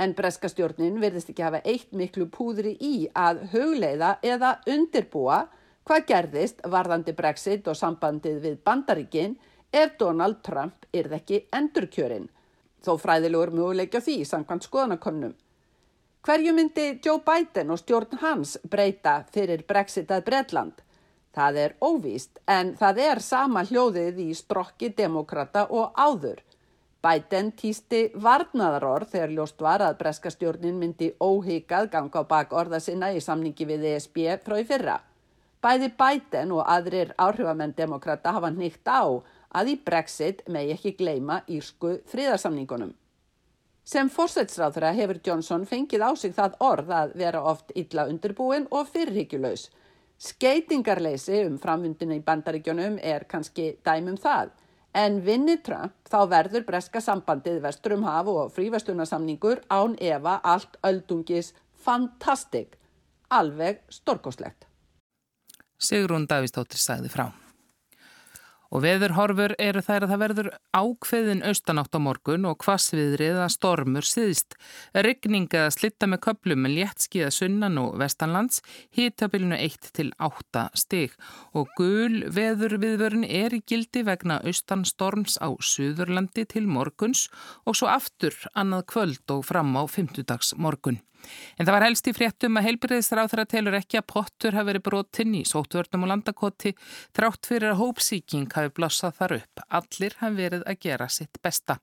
En 0.00 0.14
breska 0.16 0.48
stjórnin 0.48 0.96
verðist 0.98 1.30
ekki 1.30 1.44
hafa 1.44 1.60
eitt 1.68 1.92
miklu 1.92 2.26
púðri 2.32 2.72
í 2.80 2.94
að 3.12 3.44
hugleiða 3.52 4.14
eða 4.24 4.56
undirbúa 4.64 5.42
hvað 5.84 6.06
gerðist 6.08 6.62
varðandi 6.64 7.12
Brexit 7.16 7.68
og 7.68 7.76
sambandið 7.76 8.40
við 8.46 8.58
bandaríkinn 8.64 9.36
ef 9.72 9.96
Donald 9.98 10.42
Trump 10.42 10.86
yrð 10.92 11.16
ekki 11.20 11.44
endurkjörinn, 11.54 12.28
þó 12.84 12.96
fræðilegur 12.98 13.54
möguleikja 13.54 14.02
því 14.04 14.16
samkvæmt 14.26 14.66
skoðanakönnum. 14.66 15.34
Hverju 16.20 16.52
myndi 16.52 16.86
Joe 17.04 17.22
Biden 17.24 17.72
og 17.72 17.80
stjórn 17.80 18.18
hans 18.20 18.58
breyta 18.68 19.22
fyrir 19.32 19.64
Brexit 19.68 20.10
að 20.12 20.26
Bretland? 20.26 20.82
Það 21.32 21.58
er 21.62 21.74
óvíst 21.80 22.40
en 22.50 22.74
það 22.76 22.98
er 23.06 23.20
sama 23.24 23.62
hljóðið 23.64 24.18
í 24.26 24.30
strokki 24.34 24.90
demokrata 24.98 25.64
og 25.70 25.94
áður. 25.96 26.42
Biden 27.00 27.52
týsti 27.56 28.00
varnaðarorð 28.12 29.14
þegar 29.14 29.30
ljóst 29.36 29.62
var 29.64 29.80
að 29.80 29.96
breska 30.02 30.32
stjórnin 30.34 30.76
myndi 30.76 31.14
óhyggjað 31.16 31.88
ganga 31.94 32.20
á 32.20 32.28
bak 32.28 32.52
orða 32.52 32.80
sinna 32.84 33.08
í 33.16 33.22
samningi 33.24 33.64
við 33.70 33.86
ESB 33.94 34.26
frá 34.44 34.58
í 34.60 34.66
fyrra. 34.68 34.98
Bæði 35.64 35.88
Biden 35.96 36.52
og 36.52 36.66
aðrir 36.68 37.14
áhrifamenn 37.16 37.72
demokrata 37.76 38.34
hafa 38.36 38.50
nýtt 38.52 38.84
á 38.84 39.08
að 39.56 39.74
í 39.74 39.76
Brexit 39.84 40.42
megi 40.48 40.74
ekki 40.76 40.96
gleima 40.98 41.40
írsku 41.50 41.98
fríðarsamningunum. 42.10 42.94
Sem 43.90 44.10
fórsætsráðra 44.12 44.92
hefur 44.94 45.18
Johnson 45.26 45.64
fengið 45.66 46.04
á 46.06 46.10
sig 46.14 46.34
það 46.36 46.56
orð 46.62 46.90
að 46.94 47.14
vera 47.18 47.42
oft 47.42 47.72
illa 47.74 48.06
undirbúin 48.06 48.68
og 48.70 48.88
fyrirhyggjulös. 48.92 49.68
Skeitingarleysi 50.20 51.40
um 51.48 51.56
framvundinu 51.58 52.18
í 52.20 52.24
bandaríkjónum 52.24 52.98
er 53.02 53.24
kannski 53.24 53.72
dæmum 53.86 54.20
það, 54.20 54.52
en 54.94 55.20
vinni 55.24 55.56
Trump 55.64 55.96
þá 56.10 56.20
verður 56.28 56.66
breska 56.68 57.00
sambandið 57.02 57.62
vesturum 57.64 58.04
haf 58.04 58.28
og 58.30 58.54
fríverslunarsamningur 58.54 59.64
án 59.72 59.96
Eva 59.98 60.38
allt 60.44 60.76
öldungis 60.86 61.54
fantastik, 61.80 62.76
alveg 63.30 63.80
storkoslegt. 63.88 64.66
Sigrún 65.80 66.28
Davísdóttir 66.28 66.78
sagði 66.78 67.08
frá. 67.08 67.30
Og 68.70 68.84
veðurhorfur 68.84 69.56
eru 69.58 69.82
þær 69.82 70.04
að 70.04 70.12
það 70.12 70.20
verður 70.22 70.48
ákveðin 70.78 71.42
austanátt 71.48 71.96
á 71.96 72.00
morgun 72.02 72.46
og 72.46 72.62
hvassviðrið 72.62 73.40
að 73.42 73.50
stormur 73.56 74.06
síðst. 74.06 74.54
Ryggning 74.94 75.48
eða 75.50 75.72
slitta 75.74 76.06
með 76.06 76.22
köplum 76.28 76.62
með 76.62 76.76
léttskiða 76.78 77.32
sunnan 77.34 77.80
og 77.82 77.98
vestanlands, 77.98 78.62
hítabilinu 78.94 79.58
1 79.58 79.90
til 79.98 80.12
8 80.22 80.68
stig. 80.78 81.18
Og 81.50 81.66
gul 81.74 82.22
veður 82.30 82.78
viðvörun 82.78 83.26
er 83.26 83.58
í 83.58 83.62
gildi 83.66 84.06
vegna 84.06 84.38
austanstorms 84.46 85.40
á 85.42 85.50
Suðurlandi 85.58 86.46
til 86.46 86.66
morguns 86.70 87.26
og 87.66 87.74
svo 87.80 87.90
aftur 87.90 88.38
annað 88.54 88.86
kvöld 88.94 89.34
og 89.34 89.46
fram 89.50 89.74
á 89.74 89.82
50 89.82 90.30
dags 90.30 90.54
morgun. 90.54 91.02
En 91.58 91.66
það 91.66 91.74
var 91.76 91.86
helst 91.86 92.10
í 92.10 92.14
fréttum 92.16 92.58
að 92.58 92.66
heilbyrðisráð 92.68 93.32
þeirra 93.32 93.46
telur 93.52 93.78
ekki 93.80 94.00
að 94.00 94.08
pottur 94.12 94.56
hafi 94.58 94.70
verið 94.70 94.86
brotinn 94.88 95.36
í 95.38 95.44
sóttvörnum 95.48 96.06
og 96.06 96.12
landakoti 96.12 96.74
þrátt 97.16 97.50
fyrir 97.50 97.72
að 97.72 97.80
hópsíking 97.82 98.50
hafi 98.56 98.74
blossað 98.76 99.16
þar 99.20 99.36
upp. 99.40 99.64
Allir 99.80 100.18
hafi 100.20 100.40
verið 100.40 100.66
að 100.66 100.80
gera 100.86 101.08
sitt 101.12 101.42
besta. 101.44 101.80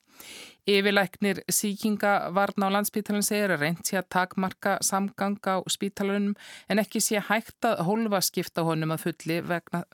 Yfirlæknir 0.68 1.40
síkinga 1.48 2.28
varna 2.36 2.68
á 2.68 2.74
landspítalinn 2.74 3.24
segir 3.24 3.54
að 3.54 3.62
reynt 3.64 3.88
sé 3.88 3.96
að 4.00 4.10
takmarka 4.12 4.74
samganga 4.84 5.54
á 5.56 5.58
spítalunum 5.70 6.34
en 6.68 6.82
ekki 6.82 7.00
sé 7.00 7.22
hægt 7.24 7.64
að 7.64 7.86
hólfa 7.88 8.20
skipta 8.26 8.66
honum 8.66 8.92
að, 8.92 9.06
vegna, 9.48 9.84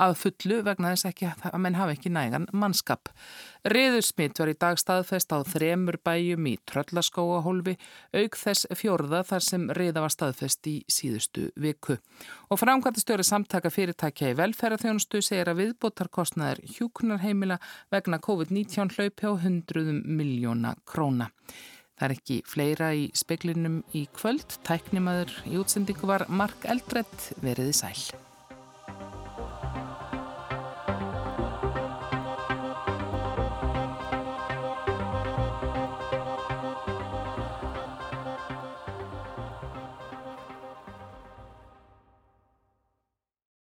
að 0.00 0.16
fullu 0.18 0.60
vegna 0.66 0.92
þess 0.94 1.08
ekki 1.10 1.28
að 1.30 1.58
menn 1.62 1.76
hafi 1.78 1.96
ekki 1.96 2.12
nægan 2.12 2.46
mannskap. 2.52 3.10
Riðursmitt 3.70 4.38
var 4.40 4.50
í 4.50 4.56
dag 4.60 4.78
staðfest 4.80 5.32
á 5.32 5.38
þremur 5.46 5.98
bæjum 6.04 6.48
í 6.50 6.54
Tröllaskóahólfi 6.68 7.76
auk 8.20 8.38
þess 8.40 8.68
fjórða 8.76 9.22
þar 9.28 9.46
sem 9.46 9.68
riða 9.78 10.04
var 10.04 10.14
staðfest 10.14 10.66
í 10.70 10.76
síðustu 10.90 11.46
viku. 11.60 11.98
Og 12.50 12.60
framkvæmtastjóri 12.60 13.26
samtaka 13.26 13.72
fyrirtækja 13.72 14.32
í 14.32 14.38
velferðarþjónustu 14.40 15.22
segir 15.24 15.52
að 15.52 15.62
viðbótarkostnaðir 15.62 16.64
hjúknarheimila 16.76 17.60
vegna 17.94 18.20
COVID-19 18.24 18.98
hlaupi 18.98 19.30
á 19.30 19.32
hundruðum 19.46 20.02
miljóna 20.18 20.74
króna. 20.88 21.30
Það 21.94 22.08
er 22.08 22.14
ekki 22.16 22.36
fleira 22.50 22.90
í 22.98 23.06
speklinum 23.14 23.80
í 23.94 24.08
kvöld. 24.18 24.58
Tæknimaður 24.66 25.30
í 25.46 25.56
útsendingu 25.62 26.10
var 26.10 26.26
Mark 26.28 26.66
Eldredd 26.66 27.28
veriði 27.44 27.76
sæl. 27.84 28.33